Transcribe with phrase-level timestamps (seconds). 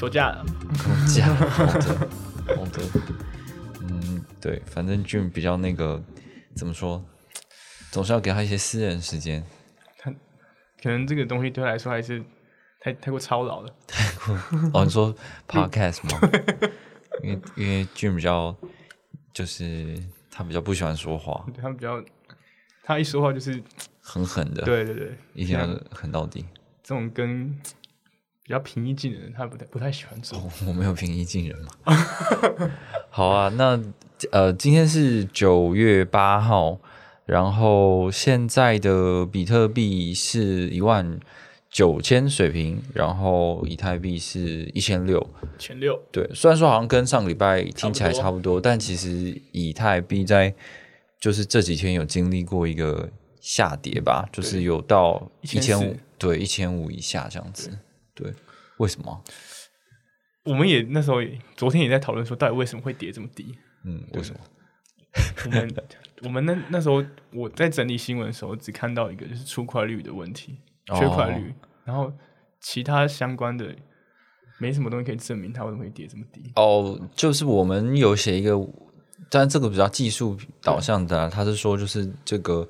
[0.00, 0.42] 休假了，
[1.14, 2.82] 假洪德，洪德。
[3.82, 6.02] 嗯，对，反正 Jim 比较那个，
[6.56, 7.04] 怎么说，
[7.90, 9.44] 总是要给他一些私人时间。
[9.98, 10.10] 他
[10.82, 12.24] 可能这个东西对他来说还是
[12.80, 13.70] 太太过操劳了。
[13.86, 14.34] 太 过
[14.72, 15.14] 哦，你说
[15.46, 16.30] Podcast 吗？
[17.22, 18.56] 因为因为 Jim 比较
[19.34, 22.02] 就是他比较不喜欢说话，对他们比较，
[22.82, 23.62] 他一说话就是，
[24.00, 26.46] 狠狠的，，对对对，一定要狠到底。
[26.82, 27.54] 这种跟
[28.50, 30.36] 比较平易近人，他不太不太喜欢做。
[30.36, 31.94] 哦我没有平易近人嘛。
[33.08, 33.80] 好啊，那
[34.32, 36.76] 呃，今天是九月八号，
[37.26, 41.20] 然后现在的比特币是一万
[41.70, 45.24] 九千水平，然后以太币是一千六。
[45.56, 50.52] 千六，对，虽然说好像跟上个礼拜听起来差差不多，但其实以太币在
[51.20, 53.08] 就是这几天有经历过一个
[53.40, 57.70] 下跌吧，就是有到一千五1400，对，一千五以下这样子。
[58.14, 58.32] 对，
[58.78, 59.22] 为什么？
[60.44, 63.54] 我们也那时候也昨天也在讨论说，到底为什么会跌这么低？
[63.84, 64.40] 嗯，为什么？
[65.44, 65.74] 我们
[66.22, 71.52] 我们那那时候我在整理新闻的时候，只看到一个就是出块率的问题，缺块率，
[71.84, 72.12] 然后
[72.60, 73.74] 其他相关的
[74.58, 76.52] 没什么东西可以证明它为什么会跌这么低。
[76.54, 78.52] 哦，就是我们有写一个，
[79.28, 82.68] 但这个比较技术导向的啊、他是说就是这个，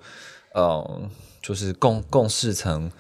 [0.55, 1.11] 呃，
[1.43, 2.91] 就是共共识层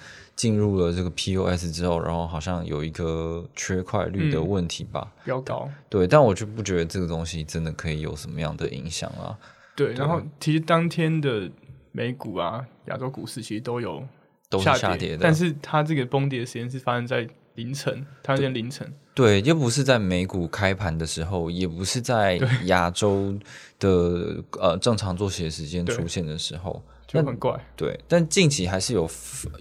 [0.40, 5.12] 进入了这个 POS 之后，然后好像有一个缺块率的问题吧？
[5.22, 9.36] 比较高，对，但我就不觉得这个东西真的可以有什么样的影响啊。
[9.76, 11.46] 对，然后其实当天的
[11.92, 14.02] 美股啊、亚洲股市其实都有
[14.48, 23.38] 都是下下跌的但是它这个崩跌的时间是发生在凌晨，台湾时间凌晨，对，又不是在美股开盘的时候，也不是在亚洲
[23.78, 26.82] 的呃正常作息的时间出现的时候。
[27.18, 27.58] 就很怪。
[27.76, 29.08] 对，但近期还是有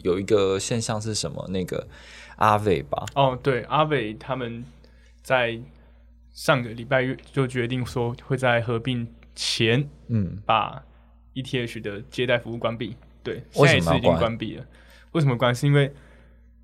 [0.04, 1.46] 有一个现象是什么？
[1.50, 1.88] 那个
[2.36, 4.64] 阿伟吧，哦，对，阿伟他们
[5.22, 5.60] 在
[6.32, 10.84] 上个礼拜就决定说会在合并前嗯，把
[11.34, 12.96] ETH 的接待服务关闭。
[13.24, 14.66] 对，为现在也是已经关关闭了。
[15.12, 15.54] 为什么关？
[15.54, 15.92] 是因为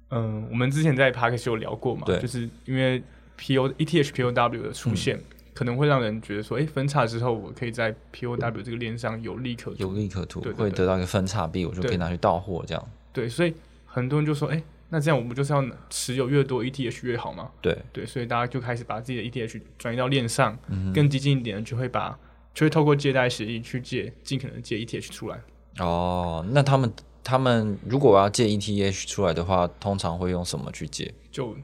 [0.09, 3.01] 嗯、我们之前在 p a r k 有聊过嘛，对就是因为
[3.37, 5.17] PO ETH POW 的出现。
[5.17, 5.23] 嗯
[5.55, 9.77] 可能会让人觉得说，哎、分叉之后，我可以在 POW 这个链上有利可图。
[9.79, 12.87] 有利可图，对对对会得到一个分叉币，我就可以拿去到货，这样。
[13.13, 13.53] 对，所以
[13.85, 17.49] 很多人就说，哎、那这样我们就是要持有越多 ETH 越好嘛？
[17.61, 22.19] 对，对，所以大家就开始把自己的 ETH 转移到链上，嗯更激进一点，就会把
[22.53, 25.39] 就会透过借贷协议去借，尽可能借 ETH 出来。
[25.79, 26.91] 哦，那他们
[27.23, 31.13] 他们如果我要借 ETH 出来的话，通常会用什么去借？
[31.31, 31.55] 就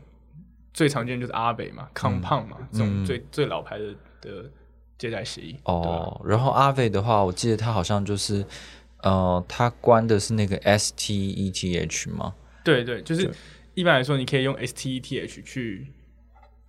[0.74, 4.52] 最常见就是阿北嘛、康胖嘛，这种最最老牌的的
[4.98, 5.58] 借贷协议。
[5.66, 8.46] 哦，然后阿北的话，我记得他好像就是，
[9.02, 12.34] 呃，他关的是那个 STETH 吗？
[12.64, 13.30] 对对，就是
[13.74, 15.88] 一般来说，你可以用 STETH 去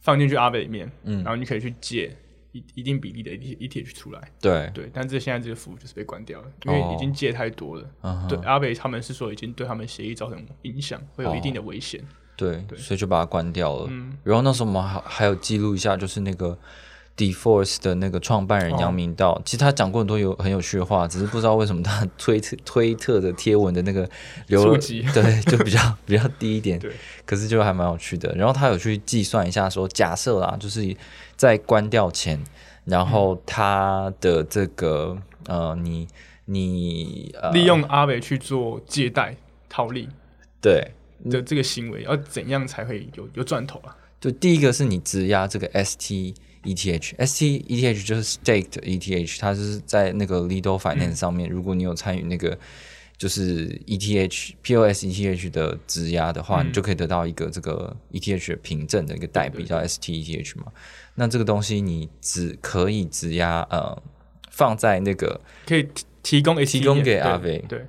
[0.00, 2.16] 放进去阿北里面，嗯然后你可以去借
[2.52, 4.20] 一一定比例的 ETH 出来。
[4.40, 8.26] 对，对，但这现在这个服务就是被关掉了，因为已经借太多了。
[8.28, 12.02] 对，阿北他们是说已经对他们协议造成影响，会有一定的危险。
[12.36, 12.78] 对，对。
[12.78, 13.86] 所以就把它关掉了。
[13.90, 14.16] 嗯。
[14.24, 16.56] 然后那时候我们还还有记录一下，就是那个
[17.16, 24.08] DeForce 的那个创办人哦杨明道，其实他讲过很多有很有趣的话，只是不知道为什么他推特推特的贴文的那个
[24.46, 24.76] 流
[25.12, 26.90] 对就比较 比较低一点，对，
[27.26, 28.34] 可是就还蛮有趣的。
[28.34, 30.96] 然后他有去计算一下说，假设啦，就是
[31.36, 32.42] 在关掉前，
[32.86, 35.16] 然后他的这个
[35.46, 36.08] 呃，你
[36.46, 39.36] 你呃利用阿伟去做借贷
[39.68, 40.08] 套利。
[40.62, 40.92] 对
[41.30, 43.96] 的这个行为，要怎样才会有有赚头啊？
[44.20, 52.56] 就第一个是你质押这个 ST ETH，ST ETH 就是 staked ETH，它是在那个 Lido Finance 上面，如果你有参与那个
[53.18, 60.66] 就是 ETH POS ETH 的质押的话，你就可以得到一个这个 ETH 的凭证的一个代币叫 ST ETH 嘛。
[61.16, 64.00] 那这个东西你只可以质押呃
[64.50, 67.84] 放在那个，可以提提供提供给对阿伟对，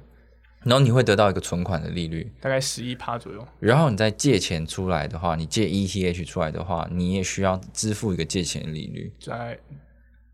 [0.63, 2.31] 然后你会得到一个存款的利率。
[2.39, 3.47] 大概十一趴左右。
[3.59, 9.11] 然后你再借钱出来的话，你借 ETH 出来的话，你也需要支付一个借钱利率。
[9.19, 9.59] 在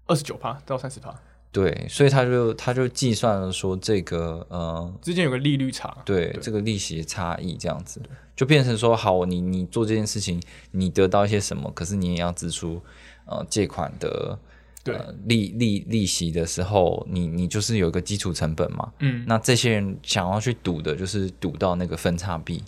[0.07, 1.13] 二十九趴到三十趴，
[1.51, 8.01] 对，所以他就他就计算了说这个呃，之间有个利率差，对这个利息差异这样子，
[8.35, 10.41] 就变成说好，你你做这件事情，
[10.71, 12.81] 你得到一些什么，可是你也要支出
[13.25, 14.37] 呃借款的
[14.83, 14.95] 对。
[14.95, 22.63] 呃利利利息的时候，你你就是有一个基础成本嘛，嗯，那这些人想要去赌的，就是赌到那个分叉币，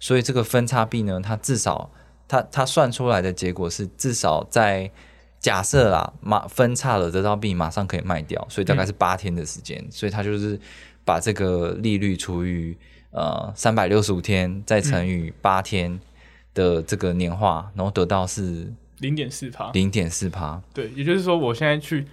[0.00, 1.90] 所以这个分叉币呢，它至少
[2.26, 4.90] 它它算出来的结果是至少在
[5.38, 10.58] 假设啦，马分叉了得到币马上可以卖掉，所以大概是八天的时间，所以它就是
[11.04, 12.76] 把这个利率除以
[13.10, 15.98] 呃三百六十五天，再乘以八天
[16.54, 18.72] 的这个年化，然后得到是
[19.02, 22.06] 零点四趴，零点四趴，对，也就是说我现在去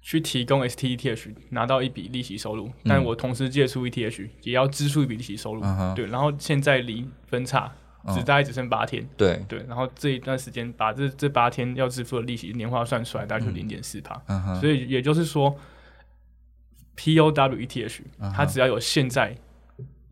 [0.00, 7.70] 去提供 STETH 拿到一笔利息收入，但我同时借出 ETH 也要支出一笔利息收入，嗯对，然后现在离分叉
[8.08, 14.20] 只大概只剩八天，对，对，然后这一段时间把这这八天要支付的利息年化算出来，大概就零点四趴，
[14.60, 15.56] 所以也就是说
[16.96, 19.36] ，POW ETH 嗯它只要有现在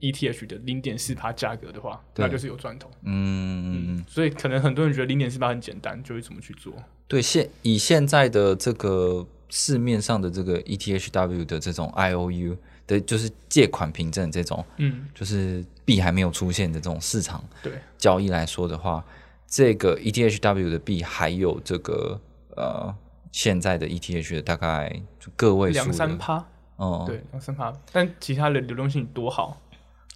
[0.01, 2.91] ETH 的零点四趴价格的话，对那就是有赚头。
[3.03, 4.05] 嗯。
[4.09, 6.73] 所以可能很多人觉得零点四八很简单，就会怎么去做？
[7.07, 12.57] 对现以现在的这个市面上的这个 ETHW 的这种 IOU
[12.87, 19.05] 的，就是借款凭证这种，嗯，就是币还没有出现的这种市场对，交易来说的话，
[19.47, 22.21] 这个 ETHW 的币还有这个
[22.57, 22.95] 呃
[23.33, 29.61] 现在的 ETH 的大概就个位数两三趴，哦，对，两三趴，但其他的流动性多好，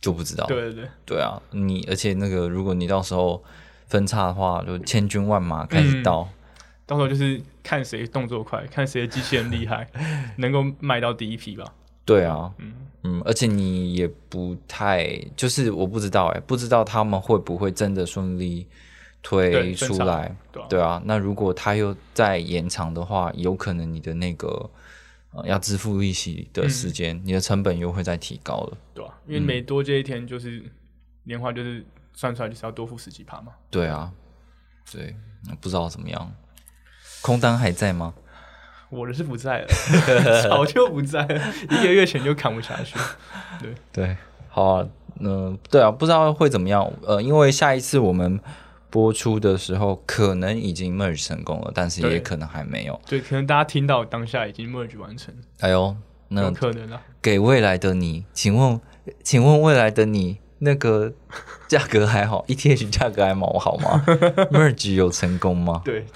[0.05, 0.45] 就不知道。
[0.47, 3.43] 对对对，对啊，你而且那个如果你到时候
[3.87, 6.29] 分叉的话，就千军万马开始嗯到。
[6.87, 9.89] 到时候就是看谁动作快，看谁的机器人厉害，
[10.37, 11.65] 能够卖到第一批吧。
[12.05, 12.75] 对啊，嗯
[13.05, 18.67] 嗯，而且你也不太，就是我不知道哎、不知道他们会不会真的顺利
[19.23, 20.37] 推出来，
[20.69, 24.69] 对啊，那如果他又再延长的话，有可能你的那个
[25.35, 30.63] 呃要支付利息的时间，你的成本又会再提高了，对吧、因为每多接一天就是
[31.25, 33.53] 年化，就是算出来就是要多付十几趴嘛。
[33.71, 34.13] 对啊，
[34.91, 35.15] 对，
[35.61, 36.33] 不知道怎么样，
[37.23, 38.15] 空单还在吗？
[38.91, 39.69] 我的是不在了，
[40.49, 42.97] 早就不在了，一个月前就扛不下去。
[43.59, 44.17] 对 对，
[44.49, 44.89] 好啊，
[45.19, 48.39] 嗯、对啊，不知道会怎么样，呃，因为下一次我们
[48.95, 53.01] 播出的时候，可能已经 merge 成功了，但是也可能还没有。
[53.09, 55.97] 对，可能大家听到当下已经 merge 完成，哎呦，
[56.29, 57.03] 那可能啊。
[57.21, 58.81] 给未来的你，请问，
[59.25, 61.13] 请问未来的你，那个
[61.67, 64.05] 价格还好，ETH 价格还好好吗？
[64.55, 65.83] merge 有成功吗？
[65.85, 66.07] 对，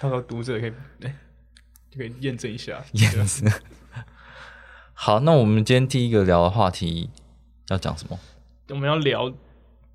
[0.00, 0.72] 到时候读者可以
[1.02, 1.14] 哎、
[1.88, 2.84] 就可以验证一下。
[2.94, 3.52] 验证。
[4.92, 7.10] 好，那我们今天第一个聊的话题
[7.68, 8.18] 要讲什么？
[8.70, 9.30] 我们要聊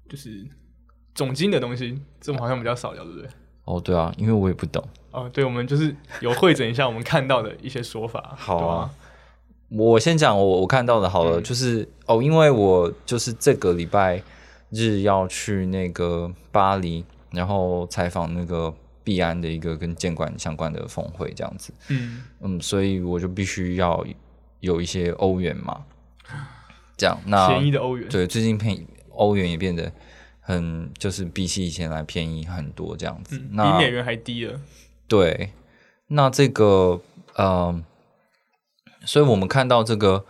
[0.08, 0.48] 就是
[1.20, 3.30] 总金的东西，这种好像比较少聊，对不对？
[3.66, 4.82] 哦，对啊，因为我也不懂。
[5.12, 8.34] 哦，对，我们就是有会诊一下我们看到的一些说法。
[8.38, 8.90] 好啊，
[9.68, 14.24] 我先讲我我看到的好了，嗯就是哦，因为我就是这个礼拜
[14.70, 18.74] 日要去那个巴黎，然后采访那个
[19.04, 24.06] 币安的一个跟监管相关的峰会，这样子，嗯，嗯，所以我就必须要
[24.62, 25.84] 有一些欧元嘛，
[26.96, 29.92] 这样那便宜的欧元，对最近便宜欧元也变得
[30.50, 34.60] 很就是比起以前来便宜很多这样子，嗯，那比美元还低了。
[35.08, 35.52] 对，
[36.08, 37.00] 那这个
[37.36, 37.84] 呃，
[39.06, 40.26] 所以我们看到这个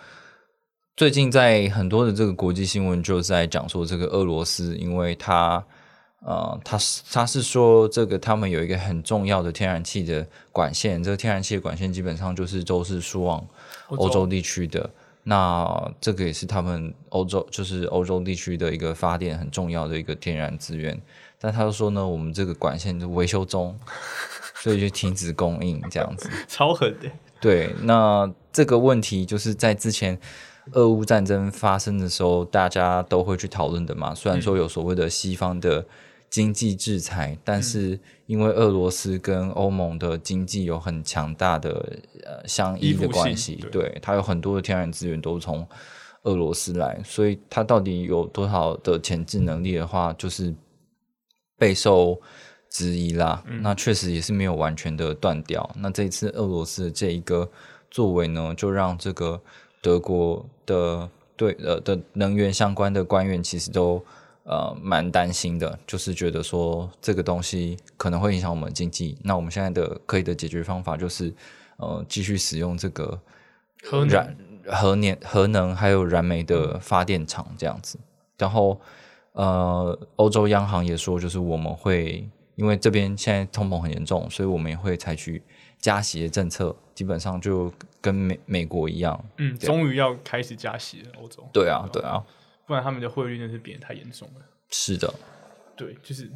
[0.98, 5.64] 最近在很多的这个国际新闻就在讲说，这个俄罗斯，因为它
[6.26, 13.48] 呃，它是它是说这个他们有一个很重要的天然气的管线，这个天然气的管线基本上就是都是输往
[13.88, 14.90] 欧洲地区的。
[15.30, 21.00] 那这个也是他们欧洲，就是欧洲地区的一个发电很重要的一个天然资源。
[21.38, 23.78] 但他就说呢，我们这个管线就维修中，
[24.60, 26.28] 所以就停止供应这样子。
[26.48, 27.08] 超狠的。
[27.40, 30.20] 对，那这个问题就是在之前
[30.72, 34.16] 俄乌战争发生的时候，大家都会去讨论的嘛。
[34.16, 35.86] 虽然说有所谓的西方的
[36.30, 45.68] 经济制裁，但是因为俄罗斯跟欧盟的经济有很强大的呃相依的关系，对对它有很多的天然资源都是从
[46.24, 50.54] 俄罗斯来，所以它到底有多少的前置能力的话，就是
[51.58, 52.22] 备受
[52.70, 53.44] 质疑啦。
[53.62, 55.68] 那确实也是没有完全的断掉。
[55.78, 57.50] 那这一次俄罗斯的这一个
[57.90, 59.42] 作为呢，就让这个
[59.82, 64.04] 德国的对呃的能源相关的官员其实都
[64.50, 69.16] 呃蛮担心的，就是觉得说这个东西可能会影响我们经济。
[69.24, 71.32] 那我们现在的可以的解决方法就是
[71.78, 73.20] 呃继续使用这个
[73.84, 78.00] 核燃核年核能还有燃煤的发电厂这样子。
[78.40, 78.82] 然后
[79.34, 85.42] 呃，欧洲央行也说，就是我们会因为这边现在通膨很严重，所以我们也会采取
[85.80, 89.24] 加息的政策，基本上就跟美美国一样。
[89.38, 91.48] 嗯，终于要开始加息了，欧洲。
[91.54, 92.22] 对啊，对啊，
[92.70, 94.46] 不然他们的汇率真是贬得太严重了。
[94.70, 95.12] 是的，
[95.76, 96.30] 对，就是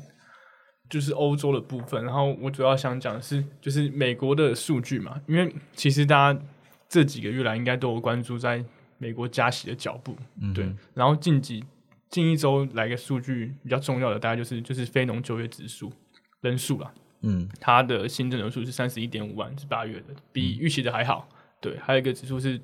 [0.89, 2.03] 就是欧洲的部分。
[2.03, 6.41] 然后我主要想讲的是，就是美国的数据嘛，因为其实大家
[6.89, 8.65] 这几个月来应该都有关注在
[8.97, 10.17] 美国加息的脚步。
[10.41, 11.63] 嗯对，然后近几
[12.09, 15.93] 近一周来个数据比较重要的，大概就是就是非农就业指数
[16.41, 16.91] 人数啦。
[17.21, 21.29] 嗯，它的新增人数是三十一点五万，是八月的，比预期的还好。
[21.61, 22.59] 对，还有一个指数是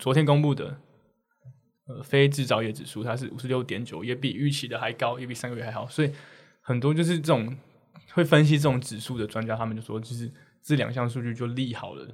[0.00, 0.76] 昨天公布的，
[1.86, 5.86] 呃，非制造业指数，它是五十六点九，也比预期的还高，也比上个月还好。
[5.88, 6.10] 所以
[6.60, 7.56] 很多就是这种
[8.12, 10.30] 会分析这种指数的专家，他们就说，就是
[10.62, 12.06] 这两项数据就利好了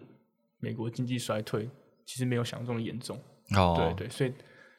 [0.59, 1.69] 美国经济衰退，
[2.05, 3.21] 其实没有想象中的严重。
[3.57, 4.33] 哦，对对，所以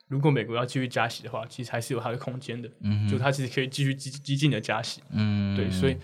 [0.08, 2.70] 如果美国要继续加息的话，其实还是有它的空间的。
[2.82, 5.02] 嗯，就它其实可以继续激激进的加息。
[5.12, 5.98] 嗯，对，所以。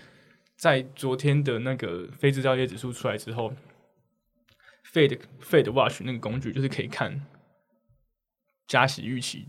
[0.58, 3.52] 在昨天的那个非制造业指数出来之后
[4.90, 7.12] ，Fed Fed Watch 那个工具就是可以看
[8.68, 9.46] 加息预期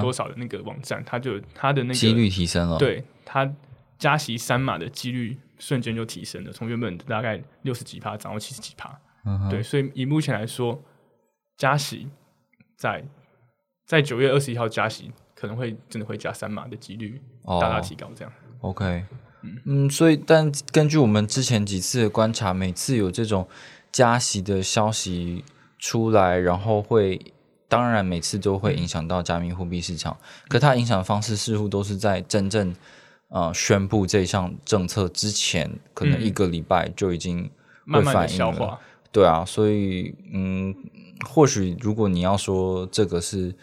[0.00, 3.50] 多少的那个网站，它就它的那个几率提升了，对它
[3.98, 8.98] 加息三码的几率瞬间就提升了，从原本大概六十几趴涨到七十几趴。
[9.50, 10.82] 对，所以以目前来说，
[11.56, 12.08] 加息
[12.76, 13.04] 在
[13.86, 17.20] 在九月二十一号加息可能会真的会加三码的几率
[17.60, 18.32] 大大提高，这样。
[18.60, 19.04] OK。
[19.64, 23.48] 嗯，所以，但根据我们之前几次的观察，每次有这种
[23.90, 25.44] 加息的消息
[25.80, 27.20] 出来，然后会，
[27.72, 30.14] 当然每次都会影响到加密货币市场。
[30.46, 32.76] 可它影响的方式似乎都是在真正
[33.28, 37.50] 呃宣布这项政策之前，可能一个礼拜就已经
[37.86, 38.78] 慢慢的消化。
[39.10, 40.74] 对啊，所以嗯，
[41.24, 43.54] 或许如果你要说这个是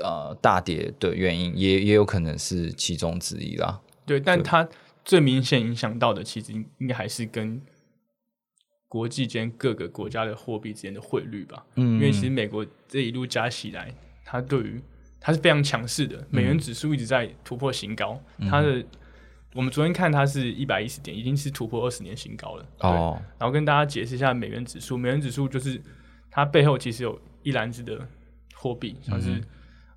[0.00, 3.80] 呃大跌的原因，也也有可能是其中之一啦。
[4.06, 4.68] 对，但它。
[5.06, 7.60] 最明显影响到的，其实应该还是跟
[8.88, 11.64] 国际间各个国家的货币之间的汇率吧。
[11.76, 13.92] 嗯，因为其实美国这一路加起来，
[14.24, 14.80] 它对于
[15.20, 18.20] 它是非常强势的，美元指数一直在突破新高。
[18.48, 18.84] 它的
[19.54, 22.66] 我们昨天看它是一百一十点，已经是突破二十年新高了。
[22.80, 25.80] 哦，然后跟大家解释一下美元指数，美元指数就是
[26.30, 28.06] 它背后其实有一篮子的
[28.54, 29.40] 货币，像是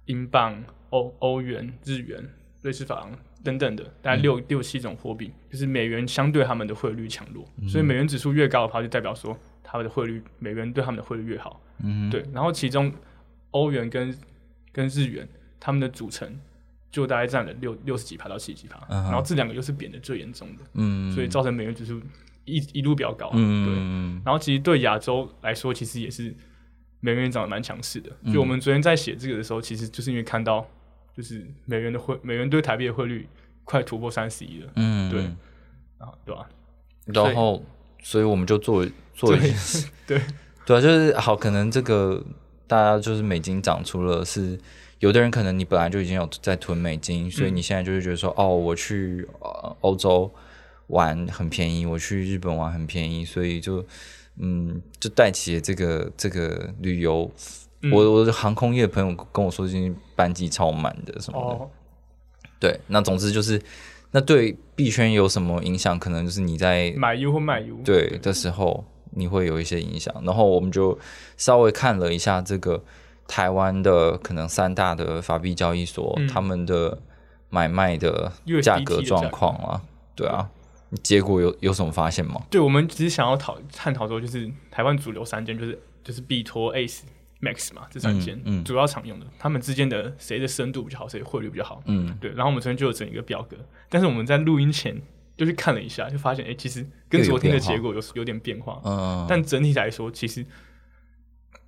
[0.05, 2.23] 英镑、欧欧元、日元、
[2.61, 3.11] 瑞士法郎。
[3.47, 11.61] 等等的，大概六六七种货币，就是美元相对他们的汇率强弱，所以美元指数越高的话，就代表说它的汇率美元对他们的汇率越好。
[11.81, 12.25] 嗯，对。
[12.33, 12.91] 然后其中
[13.51, 14.13] 欧元跟
[14.73, 15.25] 跟日元
[15.61, 16.37] 他们的组成
[16.91, 22.01] 就大概占了六六十几趴到七十几趴，然后这两个又是贬的最严重的，嗯，所以造成美元指数
[22.43, 23.31] 一一路比较高。
[23.33, 23.73] 嗯，对。
[24.25, 26.35] 然后其实对亚洲来说，其实也是
[26.99, 28.11] 美元涨得蛮强势的。
[28.33, 30.67] 就我们昨天在写这个的时候，其实就是因为看到。
[31.17, 33.27] 就是美元的汇，美元对台币的汇率
[33.63, 34.71] 快突破三十一了。
[34.75, 35.21] 嗯，对，
[35.97, 36.47] 啊，对吧？
[37.07, 37.63] 然后，
[38.03, 40.21] 所以我们就做做一件事， 对
[40.63, 42.23] 对啊，就是好，可能这个
[42.67, 44.59] 大家就是美金涨出了，是
[44.99, 49.27] 有的人可能你本来就已经有在囤美金，所以你现在就是觉得说，哦，我去
[49.81, 50.31] 欧洲
[50.87, 53.83] 玩很便宜，我去日本玩很便宜，所以就
[54.35, 57.31] 嗯，就带起这个这个旅游。
[57.91, 61.69] 我我的航空业朋友跟我说，最近班机超满的什么的。
[62.59, 63.61] 对，那总之就是，
[64.11, 65.99] 那对币圈有什么影响？
[65.99, 70.11] 可能就是你在买 U 或卖 U 对的时候，你会有一些影响。
[70.23, 70.97] 然后我们就
[71.37, 72.83] 稍微看了一下这个
[73.27, 76.97] 台湾的可能三大的法币交易所他们的
[77.49, 78.31] 买卖的
[78.63, 79.81] 价格状况啊。
[80.15, 80.49] 对啊，
[81.03, 82.41] 结果有有什么发现吗？
[82.49, 87.01] 对，我们只是想要讨探讨说，就是台湾主流三间，就是就是币托 ACE。
[87.41, 91.83] Max 嘛，这三间主要常用的，他们之间的谁的深度比较好，谁汇率比较好？
[91.85, 92.31] 嗯，对。
[92.31, 93.55] 然后我们昨天就有整一个表格，
[93.89, 94.99] 但是我们在录音前
[95.35, 98.81] 就去看了一下，就发现哎，其实跟昨天的结果有有点变化。
[98.83, 100.43] 嗯，但整体来说，其实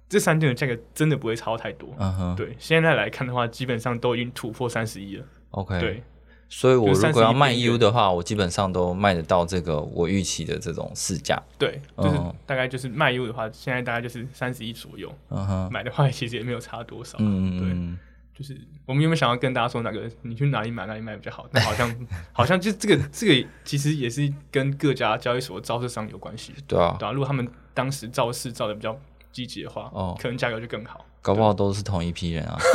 [0.07, 1.93] 这三件的价格真的不会差太多。
[1.99, 2.55] 嗯哼，对。
[2.57, 5.25] 现在来看的话，基本上都已经突破三十一了。
[5.51, 6.03] OK，对。
[6.51, 11.41] 所以，我如果要卖 U 的话，我基本上都卖得到这个我预期的这种市价。
[11.59, 15.13] 对，就是大概就是卖 U 的话，现在大概就是三十一左右。
[15.29, 17.17] 嗯哼，买的话其实也没有差多少。
[17.21, 20.09] 嗯对，就是我们有没有想要跟大家说哪个？
[20.23, 21.45] 你去哪里买哪里卖比较好？
[21.51, 26.53] 那好像好像就这个这个其实也是跟各家交易所招市商有关系。
[26.67, 27.11] 对啊，对啊。
[27.11, 28.99] 如果他们当时造势造的比较
[29.31, 31.05] 积极的话，哦，可能价格就更好。
[31.21, 32.57] 搞不好都是同一批人啊。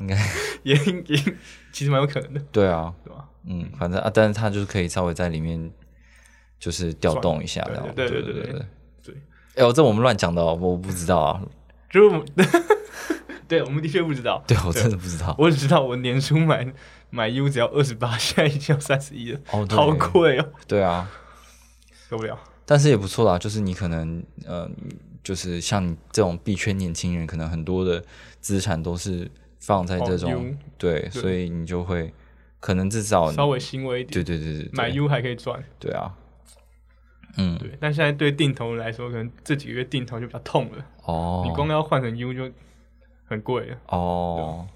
[0.00, 0.16] 应该
[0.62, 1.16] 也也
[1.72, 2.40] 其实蛮有可能的。
[2.52, 3.28] 对啊，对吧？
[3.44, 5.70] 嗯，反正啊，但是他就是可以稍微在里面，
[6.58, 7.84] 就是调动一下，这样。
[7.94, 8.52] 对对对对对
[9.04, 9.14] 对。
[9.56, 11.40] 哎，我这我们乱讲的，哦我不知道啊。
[11.88, 12.24] 就，
[13.48, 14.42] 对，我们的确不知道。
[14.46, 15.34] 对我真的不知道。
[15.38, 16.66] 我只知道我年初买
[17.10, 20.48] 买 U 只要二十八，现在已经要三十一了，哦，好贵哦。
[20.66, 21.08] 对啊，
[22.10, 22.38] 受不了。
[22.66, 24.68] 但是也不错啦，就是你可能呃，
[25.22, 28.02] 就是像你这种币圈年轻人，可能很多的
[28.40, 32.12] 资产都是放在这哦种、对，所以你就会
[32.60, 35.62] 可能至少稍微欣慰一点，对对对对对买 U 还可以赚。
[35.78, 36.14] 对啊，
[37.36, 40.84] 嗯对，但现在对定投来说，可能这几个月定投就比较痛了。
[41.04, 42.50] 哦，你光要换成 U 就
[43.24, 43.76] 很贵了。
[43.88, 44.66] 哦，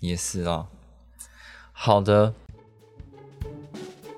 [0.00, 0.68] 也是啊。
[1.72, 2.34] 好的，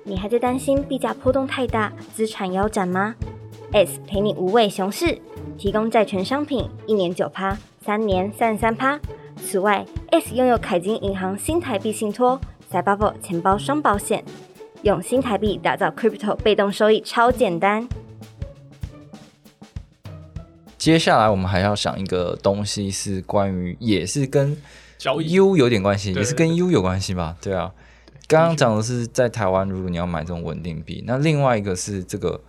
[0.03, 3.15] 你还在担心币价波动太大，资产腰斩吗
[3.71, 5.19] ？S 陪你无畏熊市，
[5.57, 8.99] 提供债权商品，一年九趴，三年三十三趴。
[9.45, 14.25] 此外，S 拥有凯金银行新台币信托、c y b u b l e 钱包双保险，
[14.81, 17.87] 用新台币打造 Crypto 被动收益，超简单。
[20.79, 24.57] 接下来我们还要想一个东西，是关于也是跟
[24.97, 27.37] 交易 U 有点关系，也是跟 U 有关系吧？
[27.39, 27.71] 对啊，
[28.27, 32.41] 刚刚讲的是在台湾，如果你要买这种稳定币，那另外一个是这个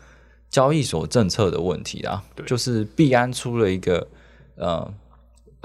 [0.49, 4.09] 交易所政策的问题啊，就是币安出了一个
[4.57, 4.91] 呃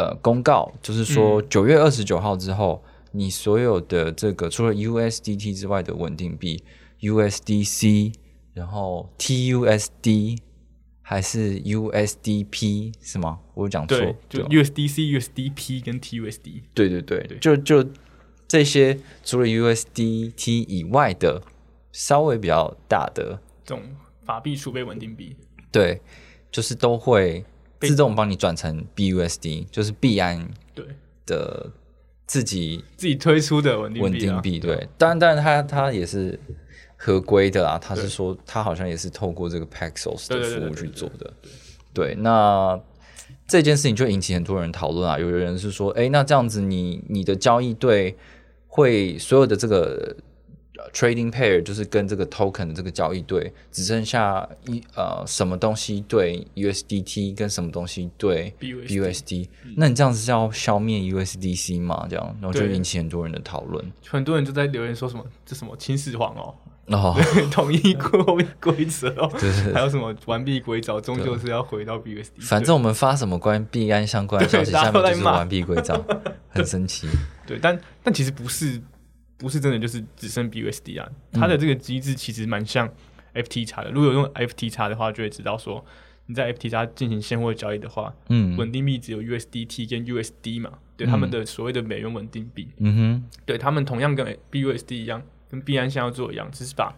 [0.02, 6.64] 呃公告，就是说嗯九月二十九号之后，你所有的这个除了 USDT 之外的稳定币
[7.02, 8.14] ，USDC，
[8.54, 10.40] 然后 TUSD。
[11.04, 13.40] 还是 USDP 是吗？
[13.54, 13.98] 我有讲错，
[14.30, 16.62] 就 USDC、USDP 跟 TUSD。
[16.74, 17.86] 对对对，对就就
[18.48, 21.42] 这些除了 USDT 以外的
[21.92, 23.84] 稍微比较大的，这种
[24.24, 25.36] 法币储备稳定币，
[25.70, 26.00] 对，
[26.50, 27.44] 就是都会被
[27.82, 30.86] 自动帮你转成 BUSD，就是币安对
[31.26, 31.70] 的
[32.26, 34.60] 自己自己推出的稳定稳定币。
[34.60, 36.40] 对，当然当然它它也是
[36.96, 41.34] 合规的啦，它是说它好像也是透过这个 Paxos 的服务去做的。
[41.94, 42.80] 对，那
[43.48, 45.20] 这件事情就引起很多人讨论啊。
[45.20, 48.16] 有的人是说，哎，那这样子你你的交易对
[48.68, 50.16] 会所有的这个呃
[50.94, 62.08] trading pair，就是跟这个 token 的这个交易对，只剩下一呃什么东西对 USDT 跟什么东西对 BUSD 那你这样子是要消灭 USDC 吗？
[62.10, 63.92] 这样，然后就引起很多人的讨论。
[64.08, 66.56] 很多人就在留言说什么这什么秦始皇哦，
[66.88, 67.16] 哦，
[67.52, 72.42] 统一货币规则哦，对对对还有什么完璧归赵，终究是要回到 BUSD。
[72.42, 76.04] 反正我们发什么关币安相关的消息，大下面就是完璧归赵，
[76.50, 77.08] 很神奇。
[77.46, 78.82] 对，但但其实不是
[79.42, 82.88] 不是真的就是只剩 BUSD 啊，它的这个机制其实蛮像
[83.34, 83.90] FT 叉的。
[83.90, 85.84] 如果有用 FT 叉的话，就会知道说
[86.28, 88.56] 你在 FT 叉进行现货交易的话，嗯。
[88.56, 96.96] 稳定币只有 USDT 跟 USD 嘛，对他们的所谓的美元稳定币，嗯哼，对他们同样跟 BUSD 一样，跟币安现在要做一样，只是把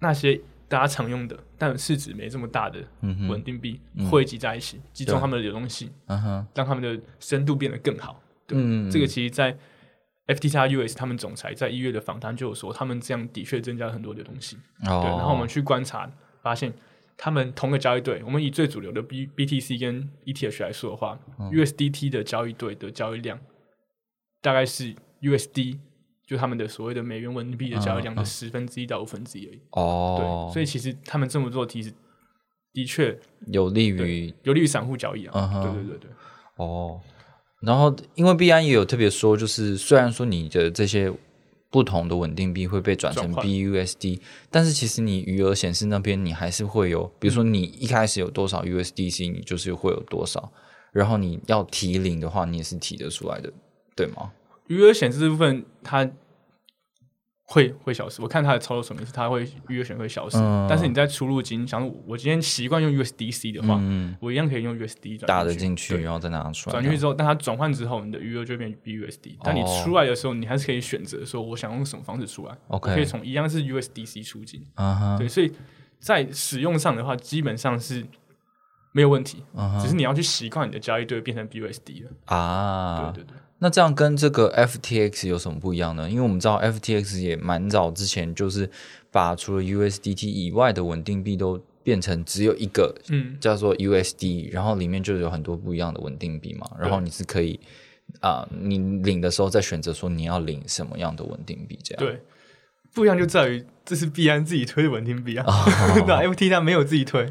[0.00, 2.80] 那些大家常用的但市值没这么大的
[3.28, 5.20] 稳定币汇集在一起，集中对。
[5.20, 8.20] 它们的流动性，嗯哼，让他们的深度变得更好。
[8.46, 9.56] 对，嗯，这个其实，在
[10.28, 14.58] FTX US 他们总裁在一月的访谈就有说，他们这样的确增加了很多流动性。
[14.86, 16.10] 哦，对，然后我们去观察，
[16.42, 16.72] 发现
[17.16, 23.40] 他们同个交易对，我们以最主流的 B BTC 跟 ETH 来说的话、u 嗯 s d t 的交易对的交易量
[24.40, 25.78] 大概是 USD，
[26.26, 29.60] 就他们的所谓的美元稳定币的交易量的十分之一到五分之一而已。
[29.70, 30.50] 哦。
[30.50, 31.92] 对，，所以其实他们这么做，其实
[32.72, 35.62] 的确有利于有利于散户交易啊。
[35.62, 36.10] 对对对对，
[36.56, 37.00] 哦，
[37.60, 41.12] 然后因为币安也有特别说，就是虽然说你的这些
[41.70, 50.52] 不同的稳定币会被转成 BUSD，但是其实你余额显示那边你还是会有，比如说你一开始有多少 USDC，你就是会有多少，
[50.92, 53.52] 然后你要提领的话，你也是提得出来的，
[53.94, 54.30] 对吗？
[54.68, 56.08] 余额显示这部分它
[57.50, 58.20] 会会消失。
[58.20, 69.36] 我看它的操作说明是它会余额显示会消失，嗯但是你在出入金，想我我今天习惯用 USDC 的话，嗯，我一样可以用 USD 转打得进进去，对然后再拿出来，转进去之后，但它转换之后，你的余额就会变 BUSD。
[69.42, 72.52] 但你哦出来的时候，你还是可以选择说我想用什么方式出来。
[72.68, 74.62] OK 我可以从一样是 USDC 出金。
[74.74, 75.50] 嗯哼，对，所以
[75.98, 78.06] 在使用上的话，基本上是
[78.92, 79.42] 没有问题，
[79.80, 82.10] 只是你要去习惯你的交易对变成 BUSD 了。
[82.26, 83.36] 啊，对对对。
[83.60, 86.08] 那这样跟这个 FTX 有什么不一样呢？
[86.08, 88.70] 因为我们知道 FTX 也蛮早之前就是
[89.10, 97.58] 把除了 USDT 以外的稳定币都变成只有一个嗯，叫做 USD，然后里面就有很多不一样的稳定币嘛，然后你是可以
[98.20, 102.20] 啊、你领的时候再选择说你要领什么样的稳定币，这样对，
[102.94, 107.30] 不一样就在于这是币安自己推的稳定币啊， 哦那 FT 它没有自己推，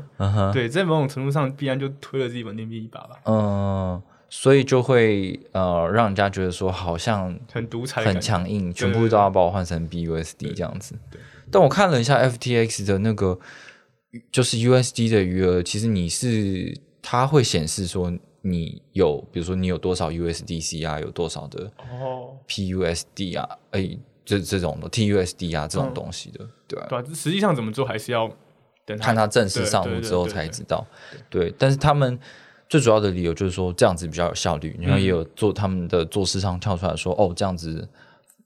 [0.53, 8.19] 对，在某种程度上，币安就推了自己稳定币一把吧，嗯、所以就会呃让人家觉得说好像很独裁很。
[8.19, 11.19] 强硬，全部都要把我换成 BUSD 这样子对。
[11.49, 13.39] 但我看了一下 FTX 的那个
[14.31, 18.11] 就是 USD 的余额，其实你是它会显示说
[18.41, 28.29] 你有，比如说你有多少 USDC 啊，有多少的哦，PUSD 啊，哎，这这种的 TUSD 啊这种嗯东西的，对吧、对啊，实际上怎么做还是要
[28.85, 30.85] 等看他正式上路之后才知道。
[31.29, 32.19] 对，但是他们
[32.69, 37.87] 最主要的理由就是说这样子比较有效率，然后也有做他们的做市上跳出来说，哦，这样子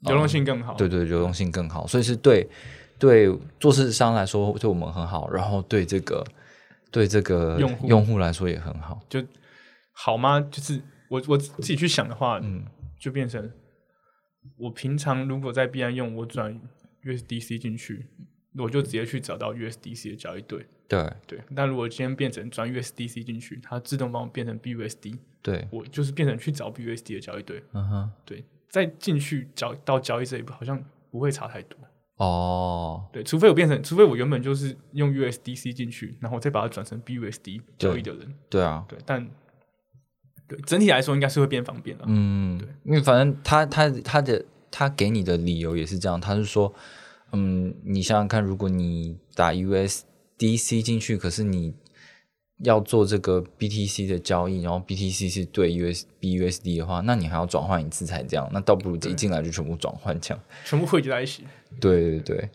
[0.02, 0.74] 流动性更好。
[0.76, 2.48] 对对，流动性更好，所以是对
[3.00, 6.24] 对做市商来说对我们很好，然后对这个
[6.92, 9.00] 对这个用户用户来说也很好。
[9.10, 9.24] 就
[9.94, 10.40] 好吗？
[10.52, 12.64] 就是我我自己去想的话，嗯，
[13.00, 13.52] 就变成
[14.58, 16.60] 我平常如果在币安用，我转
[17.04, 18.08] USDC 进去。
[18.58, 21.40] 我就直接去找到 USDC 的交易对，对对。
[21.56, 28.44] 但如果今天变成转 USDC 进去，它自动帮我变成 BUSD，对我就是变成去找 BUSD 的交易对，嗯哼，对。
[28.70, 31.78] 再进去交到交易这一步，好像不会差太多
[32.18, 33.06] 哦。
[33.12, 39.00] 对，除非我变成，除非我原本就是用 USDC 进去，然后再把它转成 BUSD 交易的人，对啊，对。
[39.06, 39.30] 但
[40.48, 42.68] 对整体来说，应该是会变方便的，嗯，对。
[42.84, 46.74] 因为反正他他他的他给你的理由也是这样，他是说。
[47.34, 51.74] 嗯，你想想看，如果你打 USDC 进去，可是你
[52.64, 61.44] 要做这个 BTC 的交易，然后 BTC 是对 USBUSD 的话，那你还要转换一次才这样，那倒不如一进来就全部转换这样，全部汇集在一起。
[61.80, 62.50] 对对对，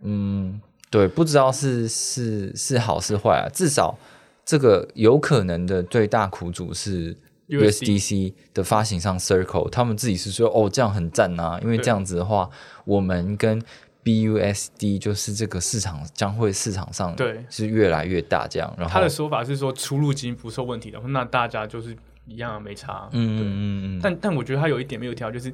[0.00, 3.96] 嗯，对，不知道是是是好是坏啊，至少
[4.44, 7.16] 这个有可能的最大苦主是
[7.48, 12.48] USDC 的发行商 Circle，他们自己是说哦这样很赞啊，因为这样子的话，
[12.84, 13.62] 我们跟
[14.04, 23.08] BUSD 就是这个市场将会市场上对是越来越大这样，然后他的说法是说出入金不受问题的，那大家就是一样没差。
[23.12, 24.00] 嗯嗯嗯。
[24.02, 25.52] 但但我觉得他有一点没有调，就是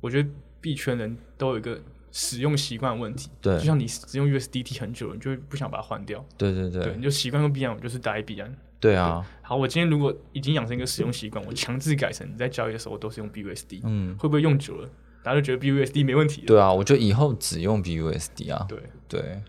[0.00, 0.28] 我觉得
[0.60, 1.80] 币圈人都有一个
[2.12, 3.28] 使用习惯问题。
[3.40, 6.24] 对，就像你使用 USDT 很久了，你就不想把它换掉。
[6.38, 6.84] 对对对。
[6.84, 8.56] 对，你就习惯用币安，我就是待币安。
[8.78, 9.26] 对啊。
[9.42, 14.88] 好，我今天如果已经养成一个使用习惯，我强制改成你在交易的时候都是用 BUSD，嗯，会不会用久了？
[15.22, 16.42] 大家就觉得 BUSD 没问题。
[16.46, 18.66] 对啊，我就以后只用 BUSD 啊。
[18.68, 18.78] 对
[19.08, 19.42] 对，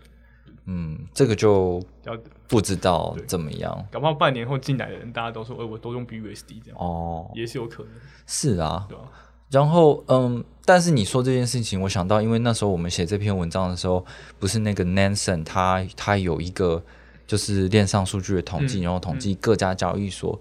[0.66, 2.16] 嗯，这个就要
[2.48, 3.86] 不知道怎么样。
[3.90, 6.78] 搞不好半年后进来的人，大家都说，哎，我都用 BUSD 这样。
[6.78, 7.92] 哦，也是有可能。
[8.26, 8.86] 是啊。
[8.88, 9.04] 对啊。
[9.50, 14.04] 然后，嗯，但是你说这件事情，我想到，因为那时候我们写这篇文章的时候，
[14.38, 16.82] 不是那个 Nansen 他他有一个
[17.26, 20.40] 就是链上数据的统计，然后统计各家交易所。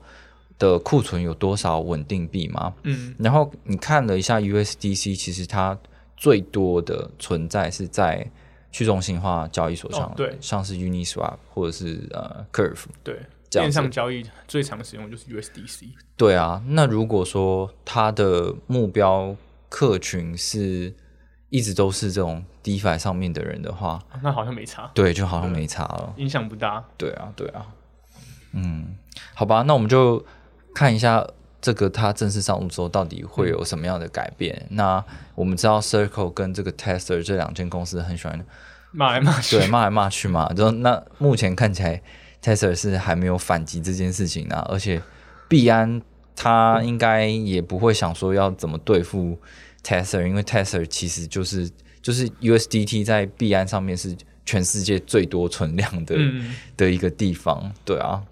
[0.61, 2.71] 的库存有多少稳定币吗？
[2.83, 5.75] 嗯，然后你看了一下 USDC，其实它
[6.15, 8.29] 最多的存在是在
[8.71, 13.19] 去中心化交易所上，对，像是 Uniswap 或者是呃 Curve，对，
[13.49, 15.87] 线上交易最常使用就是 USDC。
[16.15, 19.35] 对啊，那如果说它的目标
[19.67, 20.93] 客群是
[21.49, 26.85] 一直都是这种 DeFi 上面的人的话，那好像没差，对，就好像没差了，影响不大。
[26.97, 27.65] 对啊，对啊，
[28.53, 28.95] 嗯，
[29.33, 30.23] 好吧，那我们就。
[30.73, 31.25] 看一下
[31.61, 34.65] 这个它正式上路之后到底会有什么样的改变？
[34.69, 35.03] 那
[35.35, 38.43] 我们知道 Circle 跟这个 Tester 这两间公司很喜欢
[38.91, 40.51] 骂来骂去，对，骂来骂去嘛。
[40.53, 42.01] 就那目前看起来
[42.41, 45.01] Tester 是还没有反击这件事情啊，而且
[45.47, 46.01] 币安
[46.35, 49.37] 他应该也不会想说要怎么对付
[49.83, 51.69] Tester，因为 Tester 其实就是
[52.01, 56.15] 就是 USDT 在币安上面是全世界最多存量的
[56.75, 58.23] 的一个地方，对啊。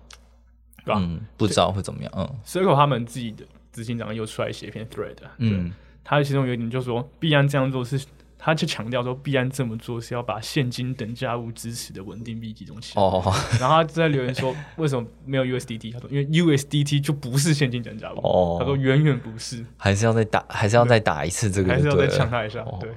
[0.97, 2.11] 嗯，不知道会怎么样。
[2.15, 5.71] 嗯，Circle 他们自己的执行长又出来写一篇 thread，嗯，
[6.03, 8.03] 他其中有一点就说，必安这样做是，
[8.37, 13.03] 他就强调说，必安这么做是要把现金等价物支持的稳定币集中起来。
[13.03, 13.21] 哦，
[13.59, 15.91] 然后他在留言说，为什么没有 USDT？
[15.93, 18.17] 他说，因为 USDT 就不是现金等价物。
[18.23, 22.63] 哦，他说远远不是，还是要再打，还是要再打一次这个，还是要再强他一下。
[22.79, 22.89] 对，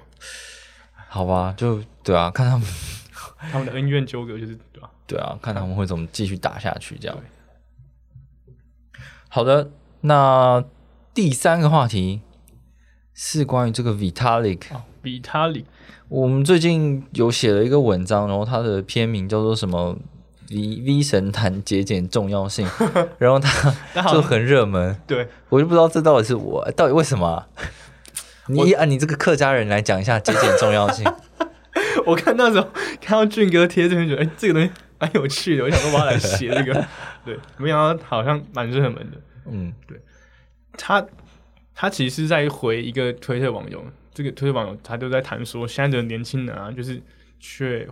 [1.08, 2.66] 好吧，就对啊，看他们
[3.50, 4.90] 他们的恩怨纠葛就是对吧？
[5.06, 7.16] 对啊，看他们会怎么继续打下去这样。
[9.34, 9.70] 好的，
[10.02, 10.62] 那
[11.14, 12.20] 第三个话题
[13.14, 14.60] 是关于这个 Vitalik。
[15.02, 15.64] Vitalik，
[16.10, 19.96] 我们最近有写了一个文章，然后它的篇名叫做什么
[20.50, 22.68] ？V V 神坛节俭重要性，
[23.16, 25.00] 然后它就很热门。
[25.06, 27.46] 对，我就不知道这到底是我到底为什么？
[28.48, 31.10] 你按你这个客家人来讲一下节俭重要性。
[32.04, 32.68] 我看那时候
[33.00, 34.70] 看到俊哥贴这边，觉得哎，这个东西。
[35.02, 36.86] 蛮有趣的，我想说我要来写这个，
[37.26, 39.20] 对，没想到好像蛮热门的。
[39.46, 40.00] 嗯，对，
[40.78, 41.04] 他
[41.74, 43.84] 他其实是在回一个推特网友，
[44.14, 47.02] 这个推特网友他都在谈说，现在的年轻人啊，就是
[47.40, 47.84] 却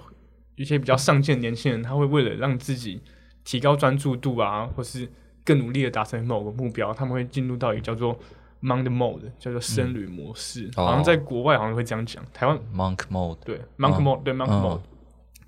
[0.55, 3.03] 一些比较上进的年轻人，他会为了让自己
[3.43, 5.09] 提高专注度啊，或是
[5.45, 8.17] 更努力的达成某个目标，他们会进入到一个叫做
[8.63, 14.81] Monk Mode，叫做僧侣模式，好像在国外好像会这样讲，台湾 Monk Mode，对，Monk Mode，对 Monk Mode。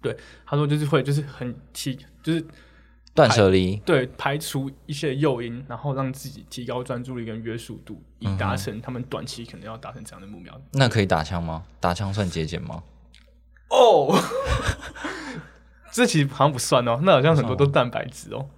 [0.03, 2.45] 对，他说就是会，就是很提，就是
[3.15, 10.61] 断舍离，对，排除一些诱因，然后让自己提高专注力跟约束度，以达成他们短期可能要达成这样的目标。
[10.73, 11.63] 那可以打枪吗？
[11.79, 12.83] 打枪算节俭吗？
[13.71, 14.19] 哦，
[15.93, 18.49] 这其实好像不算哦，那好像很多都蛋白质哦。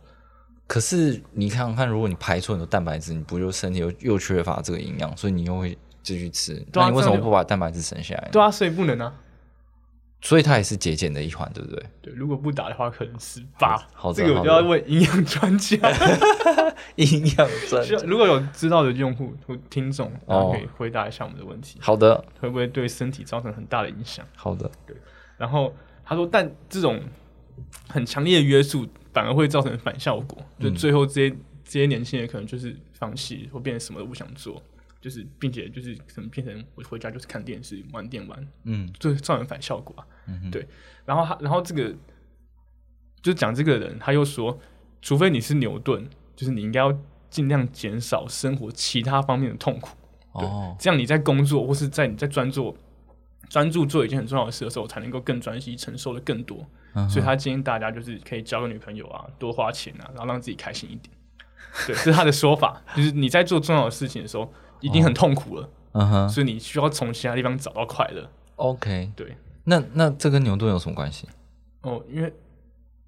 [0.66, 6.56] 可是你看看，如果你排出很多蛋白质，你不就身体又又缺乏这个营养，所以你又会继续吃。
[6.56, 8.28] 啊那你为什么不把蛋白质省下来？
[8.32, 9.14] 对啊，所以不能啊。
[10.26, 11.84] 所以它也是节俭的一环，对不对？
[12.00, 13.76] 对，如果不打的话，可能十八。
[13.92, 15.76] 好的这个我就要问营养专家。
[16.96, 24.26] 营养专家如果有知道的用户或听众，然哦后可以回答一下我们的问题，好的，会不会对身体造成很大的影响？
[24.34, 24.96] 好的，对
[25.36, 26.98] 然后他说，但这种
[27.88, 31.30] 很强烈的约束反而会造成反效果，就最后这些、
[31.64, 34.62] 这些年轻人可能就是放弃或变成什么都不想做，
[35.04, 40.06] 就是并且就是可能变成我回家就是看电视、玩电玩，嗯就是造成反效果啊。
[40.50, 40.66] 对，
[41.04, 41.94] 然后他然后这个
[43.20, 44.58] 就讲这个人，他又说，
[45.02, 49.94] 除非你是牛顿，就是你应该要尽量减少生活其他方面的痛苦。
[50.32, 52.74] 哦，这样你在工作或是在你在专注
[53.50, 56.66] 专注做一件很重要的事的时候，才能够更专心，承受的更多。
[56.94, 61.14] 嗯所以他建议大家就是可以交个女朋友啊，多花钱啊，然后让自己开心一点。
[61.86, 64.52] 对，这是他的说法，就是你在做重要的事情的时候，
[64.84, 68.30] 已经很痛苦了，嗯哼所以你需要从其他地方找到快乐。
[68.56, 71.26] ，OK，对，那那这跟牛顿有什么关系？
[71.82, 72.32] 哦，因为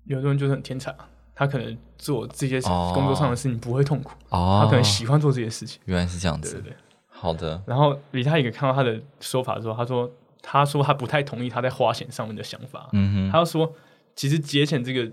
[0.05, 5.81] 有的人就是很天才啊，他可能做这些哦工作上的事情不会痛苦，哦，他可能喜欢做这些事情。
[5.85, 6.71] 原来是这样子对对。
[6.73, 6.77] 对。
[7.09, 10.11] 好的，然后李太也看到他的说法之后，他说
[10.43, 12.89] 他说他不太同意他在花钱上面的想法。
[12.93, 13.73] 嗯哼，他就说，
[14.15, 15.11] 其实节俭这个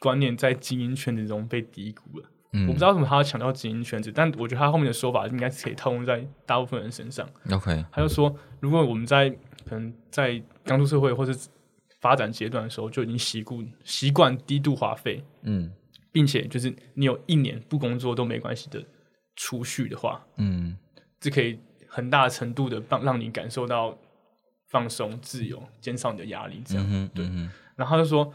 [0.00, 2.26] 观念在精英圈子中被低估了。
[2.52, 2.66] 嗯。
[2.68, 7.28] 我不知道为什么他要强调精英圈子，但我觉得他后面的说法应该是可以套用在大部分人身上。
[7.50, 9.30] OK，他就说，如果我们在
[9.64, 11.48] 可能在刚出社会或是
[12.00, 15.72] 发展阶段的时候就已经习惯习惯低度花费，嗯。
[16.10, 18.84] 并且就是你有一年不工作都没关系的
[19.34, 20.76] 储蓄的话，嗯。
[21.18, 23.96] 这可以很大程度的帮让你感受到
[24.68, 26.60] 放松、自由，减少你的压力。
[26.66, 27.24] 这样，嗯，对。
[27.26, 28.30] 嗯然后他就说，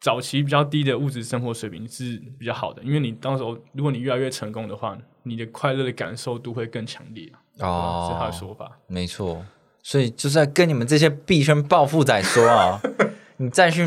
[0.00, 7.30] 早期比较低的物质生活水平是比较好的，因为你到时候如果你越来越成功的话，你的快乐的感受度会更强烈。
[7.58, 8.78] 哦，是他的说法。
[8.86, 9.44] 没错，
[9.82, 12.80] 所以就是在跟你们这些币圈暴富仔说啊，
[13.38, 13.84] 你再去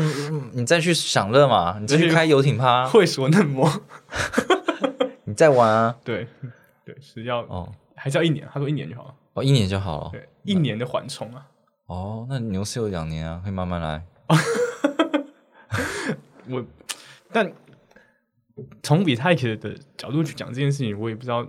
[0.52, 3.70] 你再去享乐嘛，你再去开游艇趴，会所嫩模，
[5.24, 6.26] 你再玩啊，对
[6.84, 8.46] 对，是要哦还是要一年？
[8.52, 9.14] 他说一年就好了。
[9.34, 10.10] 哦，一年就好了。
[10.12, 11.46] 对，一年的缓冲啊。
[11.86, 14.04] 哦，那牛市有两年啊，可以慢慢来。
[16.52, 16.64] 我
[17.32, 17.50] 但
[18.82, 21.46] 从比泰克的角度去讲这件事情，我也不知道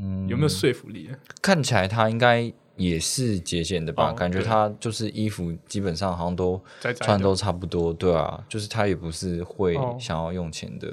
[0.00, 1.10] 嗯，有没有说服力。
[1.40, 4.10] 看起来他应该也是节俭的吧？
[4.10, 6.62] 哦感觉他就是衣服基本上好像都
[7.00, 10.88] 穿都差不多，对啊，就是他也不是会哦想要用钱的。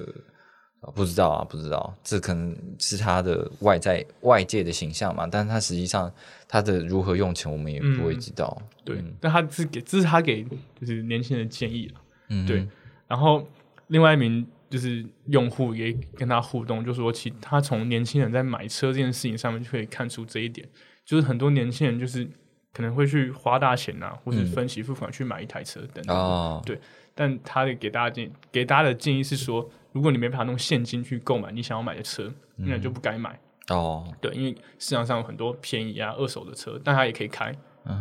[0.80, 6.10] 啊不知道啊，不知道，这可能是他的外在外界的形象嘛，但是他实际上
[6.48, 8.62] 他的如何用钱，我们也不会嗯知道。
[8.86, 10.46] 对，但他是给这是他给
[10.80, 12.02] 就是年轻人的建议了。
[12.30, 12.68] 嗯，对，
[13.08, 13.48] 然后
[13.88, 20.67] 另外一名就是用户也跟他互动，就说其他从年轻人在买车这件事情上面就可以看出这一点，
[21.06, 22.28] 就是很多年轻人就是
[22.74, 26.15] 可能会去花大钱啊，或是分期付款去买一台车等等。
[26.15, 26.80] 哦，对
[27.15, 33.39] 但他的给大家建给大家的建议是说，如果你没办法用现金去购买你想要买的车，那你就不该买。
[33.70, 37.52] 哦，对，因为市场上有很多便宜啊、二手的车，但它也可以开，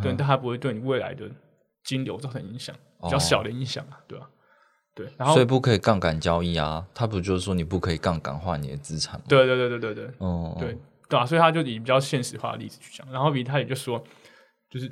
[0.01, 1.29] 对，但它不会对你未来的
[1.83, 4.29] 金流造成影响，比较小的影响啊，对吧、
[4.97, 9.25] 对，然后所以不可以杠杆交易啊，他不就是说你不可以杠杆化你的资产吗？
[9.29, 10.75] 对对对对对对哦，对
[11.07, 14.03] 对啊，所以他就以比较现实化的例子去讲，然后比他也就说，
[14.71, 14.91] 就是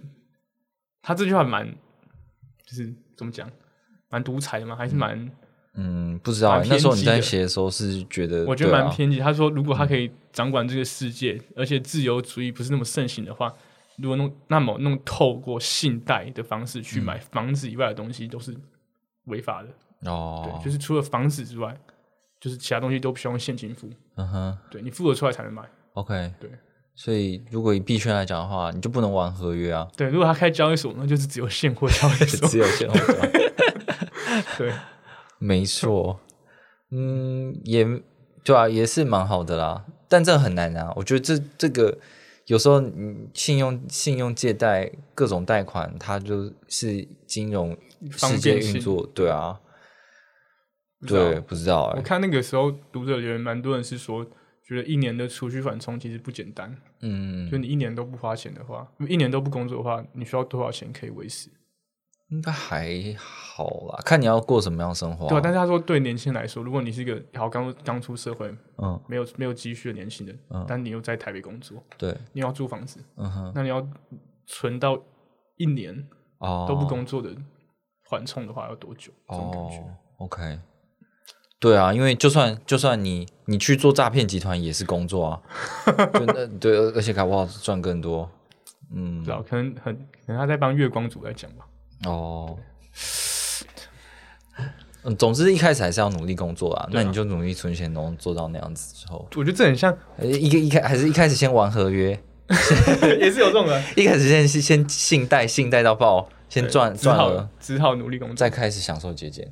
[1.02, 1.68] 他这句话蛮，
[2.66, 3.50] 就是怎么讲，
[4.12, 5.32] 蛮独裁的嘛，还是蛮，
[5.74, 9.20] 嗯，不知道欸、那时候你在写的时候是觉得，我觉得蛮偏激。
[9.20, 13.54] 他说，如果他可以掌管这个世界，而且自由主义不是那么盛行的话，
[13.98, 18.56] 如果弄那么弄透过信贷的方式去买房子以外的东西，都是
[19.26, 19.70] 违法的。
[20.08, 21.76] 哦对，，就是除了房子之外，
[22.40, 25.64] 就是其他东西都不需要用现金付，嗯哼对你付得出来才能买。
[25.94, 26.50] ，OK，对。
[26.98, 32.48] 所以如果以币圈来讲的话，你就不能玩合约啊，对，如果他开交易所，那就是只有现货交易所。
[32.50, 33.32] 只有现货交易。
[34.58, 34.74] 对，
[35.40, 36.20] 没错，
[36.92, 37.86] 嗯，也
[38.46, 40.94] 对啊，也是蛮好的啦，但这很难啊。
[40.96, 41.98] 我觉得这这个
[42.46, 47.76] 有时候你信用信用借贷各种贷款，它就是金融
[48.12, 49.60] 方世界便运作，对啊，
[51.14, 51.86] 对，不知道。
[51.94, 54.26] 哎、我看那个时候读者留言，蛮多人是说，
[54.68, 56.76] 觉得一年的储蓄缓冲其实不简单。
[57.02, 61.50] 嗯，就你一年都不花钱的话，一年都不工作的话，你需要多少钱可以维持？
[62.30, 70.66] 应该还好啦，看你要过什么样的生活、对啊，但是他说，对年轻人来说，如果你是一个好刚刚出社会、嗯，没有没有积蓄的年轻人，嗯。
[70.68, 73.88] 但你又在台北工作，对，你要租房子，嗯哼，那你要
[74.48, 75.00] 存到
[75.58, 75.96] 一年
[76.40, 77.30] 哦，都不工作的
[78.10, 79.12] 缓冲的话要多久？
[79.30, 79.78] 这种感觉。
[79.78, 80.60] 哦，OK，
[81.66, 85.42] 对啊，因为就算就算你你去做诈骗集团也是工作啊，
[86.14, 88.30] 就那 对，而且搞不好赚更多。
[88.94, 91.66] 嗯不知，道，可能很可能他在帮月光族来讲吧。
[92.06, 92.56] 哦，
[95.06, 102.12] 嗯，总之一开始还是要努力工作啊，那你就努力存钱，然后做到那样子之后，我觉得这很像，呃一个一开还是一开始先玩合约
[103.20, 108.36] 也是有这种人，一开始先先信贷，信贷到爆，先对赚赚了，只好努力工作。
[108.36, 109.52] 再开始享受节俭。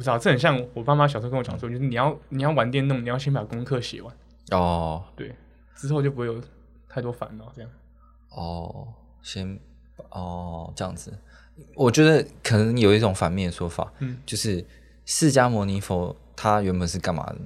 [0.00, 4.16] 不知道，这很像我爸妈小时候跟我讲说，就是你要你要玩电动，你要先把功课写完，
[4.50, 5.36] 哦对，
[5.76, 6.42] 之后就不会有
[6.88, 7.52] 太多烦恼。
[7.54, 7.70] 这样，
[8.30, 8.88] 哦，
[9.20, 9.60] 先
[10.08, 11.12] 哦这样子，
[11.74, 14.64] 我觉得可能有一种反面的说法，嗯就是
[15.04, 17.36] 释迦牟尼佛他原本是干嘛的？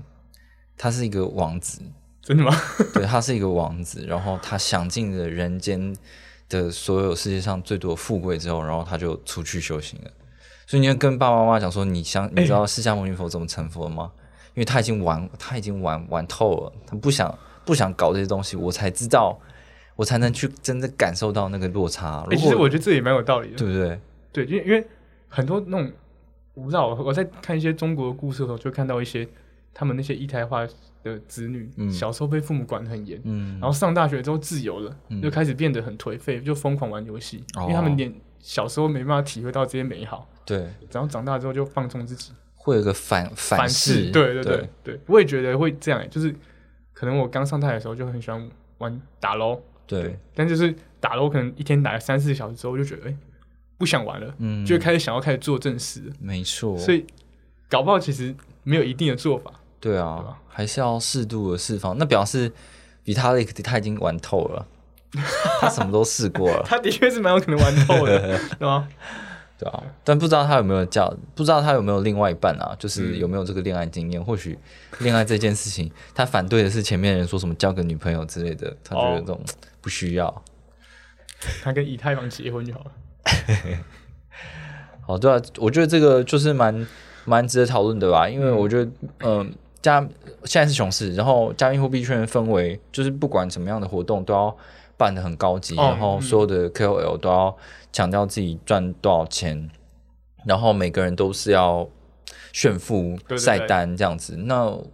[0.76, 1.82] 他是一个王子，
[2.22, 2.54] 真的吗？
[2.94, 5.92] 对他是一个王子，然后他享尽了人间
[6.48, 10.10] 的所有世界上最多的富贵之后，然后他就出去修行了。
[10.66, 14.10] 所以你要跟爸爸妈妈讲说，你想你知道释迦牟尼佛怎么成佛吗？
[14.54, 19.38] 因为他已经玩，他已经玩玩透了，他不想不想搞这些东西，我才知道，
[19.96, 22.24] 我才能去真正感受到那个落差。
[22.30, 23.56] 欸、其实我觉得这也蛮有道理的。
[23.56, 24.00] 对不对？
[24.32, 24.86] 对，因为因为
[25.28, 25.92] 很多那种，
[26.54, 29.26] 我不知道，我我在看一些中国的故事的时候，就会看到一些
[29.72, 30.64] 他们那些一胎化
[31.02, 38.12] 的子女，嗯小时候被父母管得很严，嗯，然后上大学之后自由了，嗯就开始变得很颓废，就疯狂玩游戏，哦因为他们连
[38.44, 44.68] 小时候没办法体会到这些美好，对，然后长大之后就放纵自己，会有个反反噬，对对对。
[44.82, 46.34] 对，我也觉得会这样、欸，就是
[46.92, 53.16] 可能我刚上台的时候就很喜欢玩打 LO，对，但就是打 LO 可能一天打了三四个小时之后，就觉得哎、欸
[53.76, 57.04] 不想玩了，嗯，就开始想要开始做正事，没错，所以
[57.68, 61.98] 搞不好其实没有一定的做法，对啊，还是要适度的释放。
[61.98, 62.52] 那表示
[63.04, 64.66] Vitalik 他已经玩透了，
[65.60, 68.88] 他什么都试过了， 他的确是蛮有可能玩透的， 对吗？
[69.58, 69.82] 对啊。
[70.02, 74.22] 但不知道他有没有叫，不知道他有没有另外一半啊，就是嗯有没有这个恋爱经验。
[74.22, 74.58] 或许
[74.98, 79.40] 恋爱这件事情，他反对的是前面人说什么交个女朋友之类的，他觉得哦这种
[79.80, 80.42] 不需要。
[81.62, 82.90] 他跟以太坊结婚就好了。
[85.06, 86.86] 好，对啊，我觉得这个就是蛮
[87.26, 90.00] 蛮值得讨论的吧，因为我觉得，嗯、加
[90.44, 94.56] 现在是熊市，然后加密货币圈的氛围，就是不管什么样的活动都要
[94.96, 97.56] 办得很高级，哦然后所有的 KOL 都要
[97.92, 99.70] 强调自己赚多少钱，
[100.44, 101.88] 然后每个人都是要
[102.52, 104.36] 炫富晒单这样子。
[104.36, 104.86] 那我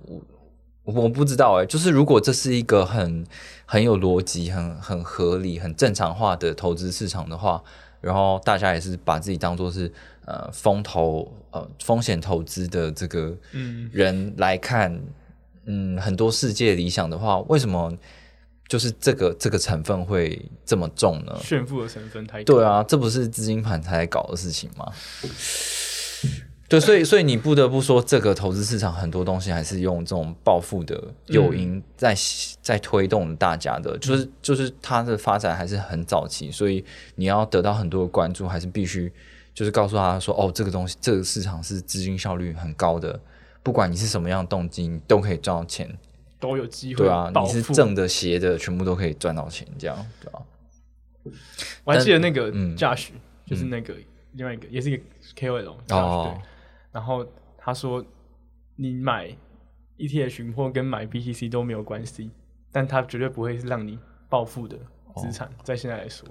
[0.85, 3.25] 我不知道哎、就是如果这是一个很
[3.65, 7.63] 很有逻辑、很很合理、很正常化的投资市场的话，
[8.01, 9.93] 然后大家也是把自己当做是
[10.25, 13.89] 呃风投呃风险投资的这个嗯。
[13.93, 15.01] 人来看，
[15.67, 17.93] 嗯，很多世界理想的话，为什么
[18.71, 21.37] 就是这个这个成分会这么重呢？
[21.43, 24.87] 炫富的成分太高对，啊，这不是资金盘才搞的事情吗？
[26.69, 32.15] 对，所以所以你不得不说，这个投资市场很多东西还是用这种暴富的诱因在、
[32.63, 36.85] 在推动大家的，就是就是它的发展还是很早期，所以
[37.17, 39.13] 你要得到很多的关注，还是必须
[39.53, 43.19] 就是告诉他说，哦，这个东西这个市场是资金效率很高的，
[43.65, 45.99] 不管你是什么样的动机，你都可以赚到钱。
[46.41, 50.43] 都有机会对啊，你是正的斜的，全部都可以赚到钱，这样对吧、
[51.85, 52.75] 我还记得那个嗯。
[52.75, 53.13] 驾驶，
[53.47, 53.95] 就是那个
[54.33, 55.03] 另外一个，也是一个
[55.37, 56.33] KOL 哦。
[56.35, 56.43] 对。
[56.91, 57.25] 然后
[57.59, 58.05] 他说，
[58.75, 59.37] 你买
[59.99, 62.31] ETH 或跟买 BTC 都没有关系，
[62.73, 63.99] 但它绝对不会是让你
[64.29, 64.77] 暴富的
[65.17, 66.27] 资产，在现在来说，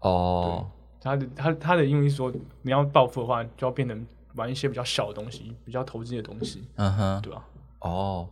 [0.00, 7.44] 哦，他的他他的用意说，你要暴富的话，就要变成玩一些比较小的东西，比较投机的东西，嗯哼，对吧、
[7.80, 8.28] 哦，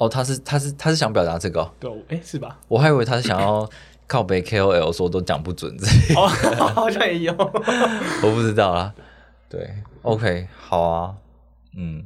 [0.00, 2.58] 哦，他是他是他是想表达这个哦、对、哦，哎，是吧？
[2.68, 3.68] 我还以为他是想要
[4.06, 5.70] 靠北 KOL 说都讲不准，
[6.16, 6.26] 哦，
[6.74, 7.32] 好像也有。
[7.34, 8.94] 我不知道啦。
[9.50, 9.68] 对
[10.00, 11.14] ，OK，好啊，
[11.76, 12.02] 嗯，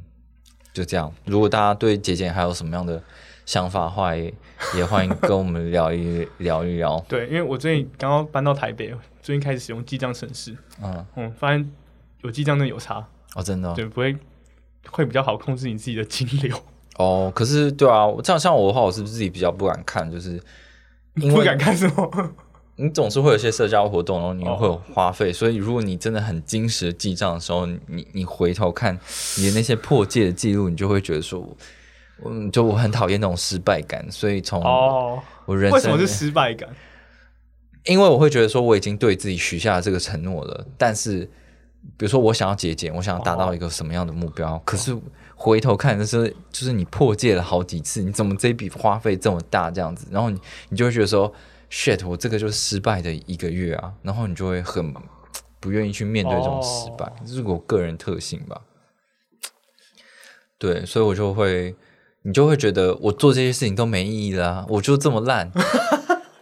[0.73, 1.09] 就这样。
[1.23, 3.01] 如果大家对节俭还有什么样的
[3.45, 4.33] 想法的话，也
[4.75, 6.99] 也欢迎跟我们聊一 聊一聊。
[7.07, 10.53] 对，因为我最近刚刚搬到台北，最近开始使用记账城市，
[10.83, 11.71] 嗯，嗯，发现
[12.23, 14.17] 有记账真的有差，哦，真的哦对，不会
[14.91, 16.59] 会比较好控制你自己的金流，
[16.97, 20.09] 哦，可是对啊，这样像我的话，我是不是自己比较不敢看？
[20.11, 20.41] 就是
[21.15, 22.09] 因为不敢看什么。
[22.77, 28.93] 你总是会有一些社交活动，然后你哦会有花费，所以如果你真的很精实的记账的时候，你你回头看
[29.37, 31.47] 你的那些破戒的记录，你就会觉得说，
[32.25, 36.67] 嗯，就我很讨厌那种失败感，所以从哦，我人生为什么是失败感？
[37.85, 41.19] 因为我会觉得说我已经对自己许下了这个承诺了，但是
[41.95, 44.93] 比如说我想要节俭，我想要达到一个什么样的目标，可是
[45.35, 51.31] 回头看的时候，就是你破戒了好几次，你怎么这笔花费这么大这样子，然后你你就会觉得说
[51.69, 54.99] ，shit，我这个就是失败的一个月啊，然后你就会很不
[55.59, 58.61] 不愿意去面对这种失败，这是我个人特性吧。
[60.57, 61.75] 对，所以我就会，
[62.21, 65.51] 你就会觉得我做这些事情都没意义啦，我就这么烂。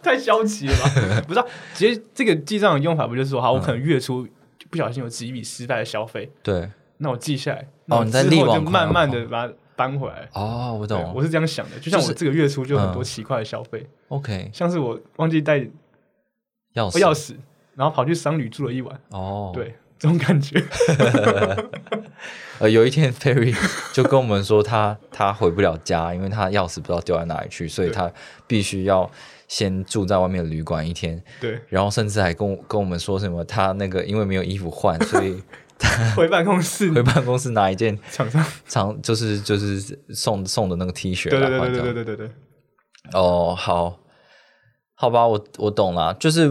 [0.02, 1.22] 太消极了吧？
[1.26, 4.26] 不是、啊，其实这个记账的用法不就是说，好，我可能月初
[4.58, 10.28] 就不小心有几笔失败的消费，对，那我记下来，哦你在之后就慢慢的把它搬回来。
[10.32, 11.12] 哦，我懂。
[11.14, 15.58] 我是这样想的，就像我这个月初就有很多嗯奇怪的消费，OK，像是我忘记带
[16.74, 17.34] 钥匙，钥匙，
[17.74, 20.62] 然后跑去商旅住了一晚，哦，，对，这种感觉。
[22.60, 23.52] 呃，有一天 Ferry
[23.92, 28.10] 就跟我们说他他回不了家，因为他钥匙不知道丢在哪里去，所以他
[28.46, 29.10] 必须要
[29.48, 35.42] 先住在外面的旅馆一天，对，然后甚至还跟我跟我们说什么他那个因为没有衣服换，所以
[36.16, 41.94] 回办公室回办公室拿一件厂商，长就是就是送送的那个 T 恤对对对对来换这样。
[41.94, 42.30] 对对对对，
[43.12, 43.98] 哦，好，
[44.94, 46.48] 好吧，我我懂了，就是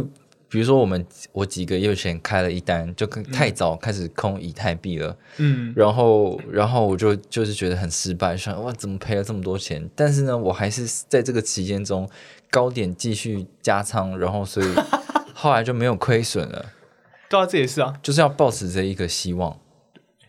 [0.50, 9.90] 比如说我们我几个月前开了一单，就太早开始空以太币了，嗯，然后然后我就就是觉得很失败，想哇怎么赔了这么多钱？
[9.96, 12.08] 但是呢，我还是在这个期间中
[12.52, 14.68] 高点继续加仓，然后所以
[15.34, 16.66] 后来就没有亏损了，
[17.34, 19.60] 对啊，这也是啊，就是要抱持着一个希望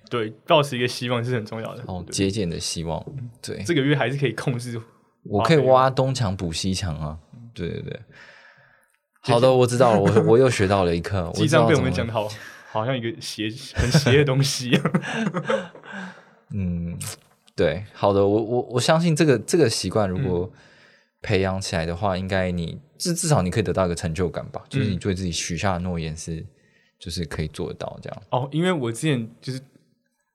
[0.08, 1.82] 对，抱持一个希望是很重要的。
[1.86, 3.04] 哦，对节俭的希望，
[3.42, 4.80] 对，这个月还是可以控制。
[5.24, 7.18] 我可以挖东墙补西墙啊，
[7.52, 8.00] 对对对。
[9.20, 11.30] 好的，我知道了，我 我又学到了一课。
[11.34, 12.28] 记账被我们讲的好，
[12.70, 14.78] 好像一个邪很邪的东西。
[16.54, 16.96] 嗯，
[17.56, 20.52] 对，好的，我我我相信这个这个习惯如嗯果
[21.22, 26.44] 培养起来的话，应该你至至少你可以得到一个成就感吧，就是嗯你对自己许下的诺言是
[27.04, 28.22] 就是可以做得到这样。
[28.30, 29.60] 哦，因为我之前就是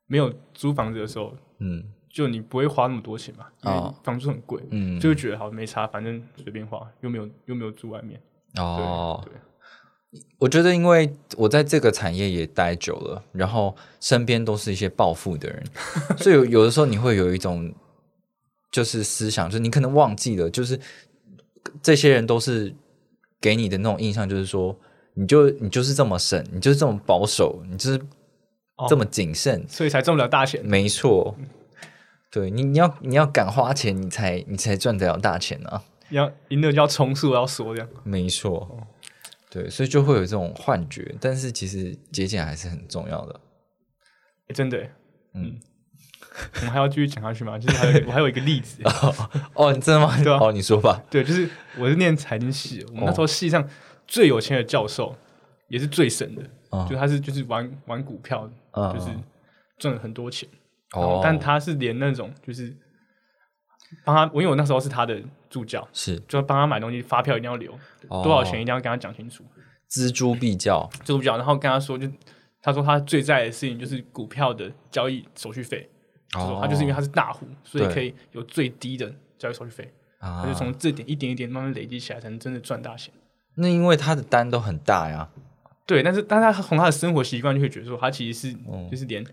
[0.05, 1.84] 没有租房子的时候，嗯。
[2.11, 8.20] 就你不会花那么多钱嘛，因为哦房租很贵，嗯，就会觉得好没差，反正随便花，又没有又没有住外面。
[8.55, 15.63] 对哦，对，我觉得因为我在这个产业也待久了，然后身边都是一些暴富的人，
[16.17, 17.72] 所以有有的时候你会有一种
[18.72, 20.78] 就是思想，就是你可能忘记了，就是
[21.80, 22.74] 这些人都是
[23.39, 24.76] 给你的那种印象，就是说
[25.20, 28.01] 你就你就是这么省，你就是这么保守，你就是
[28.88, 30.63] 这么谨慎，所以才挣不了大钱。
[30.65, 31.36] 没错。
[32.32, 35.84] 对你，你要你要敢花钱，你才你才赚得了大钱啊！
[36.11, 37.89] 要赢了就要冲速，要说这样。
[38.03, 38.88] 没错，
[39.49, 43.39] 对，所以就会有这种幻觉，但是其实节俭还是很重要的。
[44.47, 44.78] 诶真的，
[45.34, 45.59] 嗯嗯，
[46.57, 47.57] 我们还要继续讲下去吗？
[47.57, 48.84] 就是还有我还有一个例子，
[49.55, 50.15] 哦，你真的吗？
[50.24, 51.03] 对啊哦，你说吧。
[51.09, 53.67] 对，就是我是念财经系，我们那时候系上
[54.10, 55.16] 最有钱的教授，
[55.68, 56.41] 也是最神的，
[56.72, 59.12] 嗯就他是就是玩玩股票，嗯就是
[59.78, 60.49] 赚了很多钱。
[60.93, 62.76] 哦，但他是连那种就是
[64.03, 66.20] 帮他，我因为我那时候是他的助教，是。
[66.22, 67.72] 就帮他买东西，发票一定要留，
[68.07, 68.24] 哦。
[68.24, 69.43] 多少钱一定要跟他讲清楚，
[69.91, 70.89] 锱铢必较。
[71.05, 72.07] 助教，然后跟他说，就
[72.64, 75.88] 他说他最在意的事情就是股票的交易手续费，
[76.32, 80.41] 就说他就是因为他是大户，所以可以有最低的交易手续费，啊。
[80.41, 83.14] 他就从这点一点一点慢慢累积起来，才能真的赚大钱。
[83.60, 85.30] 那因为他的单都很大呀。
[85.86, 89.24] 对，但是但他从他的生活习惯就会觉得说，他其实是、嗯就是连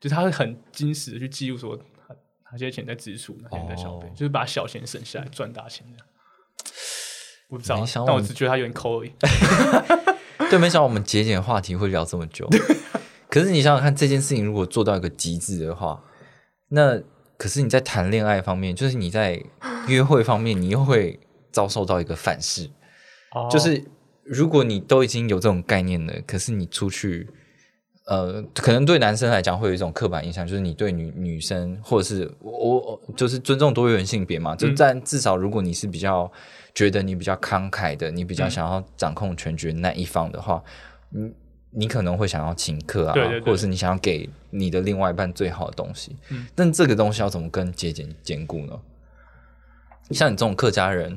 [0.00, 2.14] 就是他会很矜持的去记录说他
[2.50, 6.06] 哪些钱在支出，哪些钱在消费，哦就是把小钱省下来赚大钱这样。
[7.48, 9.12] 我不知道但我只觉得他有点抠而已。
[10.50, 12.48] 对，没想到我们节俭话题会聊这么久。
[13.30, 16.02] 可是你想想看，这件事情如果做到一个极致的话，
[16.68, 17.00] 那
[17.36, 19.40] 可是你在谈恋爱方面，就是你在
[19.86, 21.20] 约会方面，你又会
[21.52, 22.68] 遭受到一个反噬。
[23.34, 23.48] 哦。
[23.50, 23.82] 就是
[24.24, 27.28] 如果你都已经有这种概念了，可是你出去，
[28.06, 34.74] 呃，可能对男生来讲会有一种刻板印象，就是你对女女生或者是我我就是尊重多元性别嘛，就嗯。
[34.76, 36.30] 但至少如果你是比较
[36.74, 40.62] 觉得你比较慷慨的，你比较想要掌控全局的那一方的话，
[41.10, 41.32] 你
[41.70, 46.46] 你可能会想要请客啊，对对对或者是你想要给你的另外一半最好的东西，嗯。
[46.54, 48.78] 但这个东西要怎么跟节俭兼顾呢？
[50.10, 51.16] 像你这种客家人，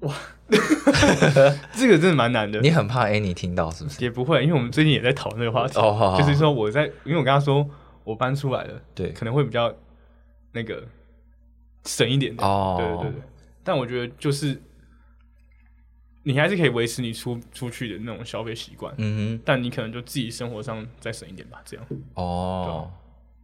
[1.74, 2.60] 这个真的蛮难的。
[2.60, 4.02] 你很怕 Annie 听到是不是？
[4.02, 7.68] 也不会，因为我们最近也在讨论这个话题，哦好好就是说我在，因为我跟他说
[8.04, 9.10] 我搬出来了，对。
[9.12, 9.74] 可能会比较
[10.52, 10.86] 那个
[11.84, 12.48] 省一点点。
[12.48, 12.76] 哦。
[12.78, 13.22] 对对对，
[13.64, 14.60] 但我觉得就是
[16.22, 19.42] 你还是可以维持你出出去的那种消费习惯，嗯哼。
[19.44, 21.86] 但你可能就自己生活上再省一点吧，这样。
[21.88, 22.90] 哼，哦，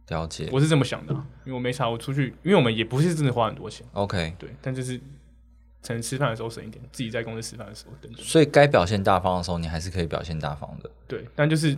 [0.09, 0.49] 了解。
[0.51, 4.99] 我是这么想的啊、因为我没查，我出去，因为我们也不是真的花很多钱，OK，对，但就是
[5.85, 10.89] 可能吃饭的时候省一点，自己在公司吃饭的时候等等，所以该表现大方的时候，你还是可以表现大方的。
[11.07, 11.77] 对，但就是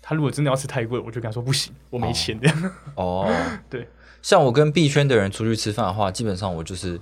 [0.00, 3.30] 他如果真的要吃太贵，我就跟他说不行，我没钱这样，哦，
[3.68, 3.86] 对，
[4.22, 6.98] 像我跟币圈的人出去吃饭的话，基本上我就是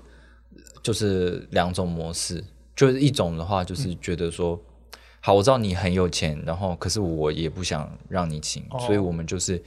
[0.82, 2.42] 就是两种模式，
[2.74, 4.60] 就是一种的话就是觉得说，
[5.20, 8.78] 好，我知道你很有钱，然后可是我也不想让你请，哦。
[8.80, 9.62] 所以我们就是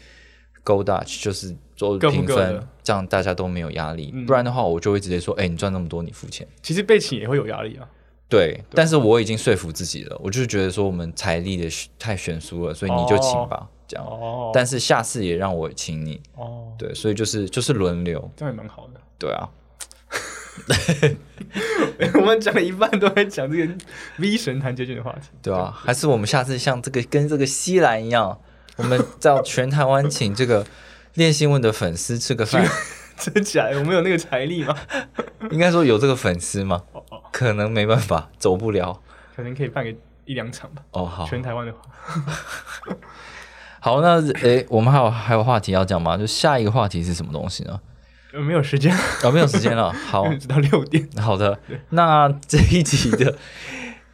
[0.64, 4.11] go Dutch，就是做评分这样大家都没有压力。
[4.14, 6.47] 嗯不然的话，我就会直接说，哎、你赚那么多，你付钱。
[6.61, 7.88] 其实被请也会有压力啊。
[8.30, 14.03] 对，但是我已经说服自己了，我就是觉得说我们财力的太悬殊了，所以你就请吧，这样。
[14.05, 18.99] 哦，但是下次也让我请你，哦，对，所以就是就是轮流，这样也蛮好的。
[19.20, 19.47] 对啊，
[22.16, 23.74] 我们讲了一半都在讲这个
[24.18, 25.30] V 神谈结局的话题。
[25.43, 28.39] 对啊，还是我们下次像这个跟这个西兰一样，
[28.78, 30.65] 我们叫全台湾请这个
[31.15, 32.65] 练新闻的粉丝吃个饭，
[33.17, 33.78] 真假的？
[33.80, 34.76] 我们有那个财力吗？
[35.51, 36.82] 应该说有这个粉丝吗？
[36.93, 38.99] 哦哦，可能没办法，走不了。
[39.36, 39.91] 可能可以办个
[40.26, 40.82] 一两场吧。
[40.91, 41.80] 哦，好，全台湾的话，
[43.80, 46.17] 好，那诶，我们还有还有话题要讲吗？
[46.17, 47.80] 就下一个话题是什么东西呢？
[48.34, 48.91] 呃没有时间，
[49.24, 49.93] 哦，没有时间了。
[49.93, 51.07] 好，直到六点。
[51.17, 51.59] 好的，
[51.89, 53.38] 那这一集的，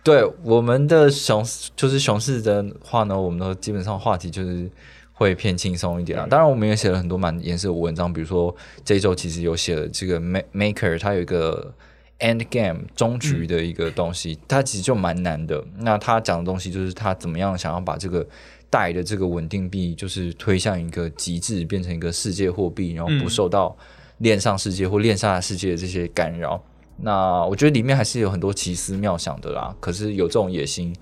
[0.09, 1.45] 对我们的熊
[1.75, 4.69] 就是熊市的话呢，我们的基本上话题就是
[5.13, 6.25] 会偏轻松一点啊。
[6.29, 11.73] 当然，我们也写了很多蛮严肃的文章，比如说这一周其实有写了这个 Ma- Maker，它有一个
[12.19, 15.63] End Game 终局的一个东西，它其实就蛮难的。
[15.77, 18.25] 那他讲的东西就是他怎么样想要把这个。
[18.71, 23.75] 带的这个稳定币就是推向一个极致，变成一个世界货币，然后不嗯受到
[24.19, 26.63] 链上世界或链下世界的这些干扰。
[27.01, 29.75] 那我觉得里面还是有很多奇思妙想的啦。
[29.79, 30.95] 可是有这种野心，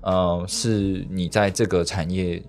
[0.00, 2.42] 呃，是你在这个产业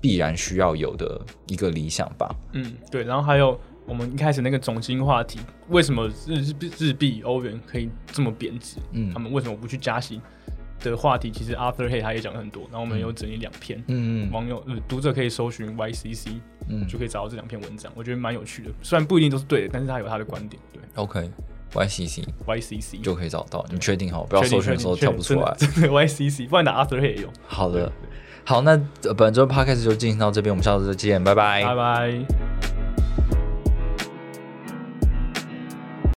[0.00, 2.34] 必然需要有的一个理想吧。
[2.52, 3.04] 嗯，对。
[3.04, 8.76] 然后还有我们一开始那个总金话题，为什么日日币日币欧元可以这么贬值？
[8.92, 10.20] 嗯他们为什么不去加息
[10.80, 12.62] 的话题，其实 Arthur Hay 他也讲了很多。
[12.64, 16.28] 然后我们有整理两篇，嗯嗯网友呃读者可以搜寻 YCC，
[16.68, 18.70] 嗯就可以找到这两篇文章，我觉得蛮有趣的。
[18.82, 20.60] 虽然不一定都是对的，但是他有他的观点。
[20.72, 21.30] 对，OK，YCC
[21.74, 23.64] ，YCC 就可以找到。
[23.70, 24.24] 你确定好？
[24.24, 25.54] 不要搜寻的时候跳不出来。
[25.58, 27.28] 真的的 YCC，不然打 Hay 也有。
[27.46, 27.90] 好的，
[28.44, 28.72] 好，那
[29.04, 32.81] 呃本周 podcast 就进行到这边，我们下次再见，拜拜拜拜。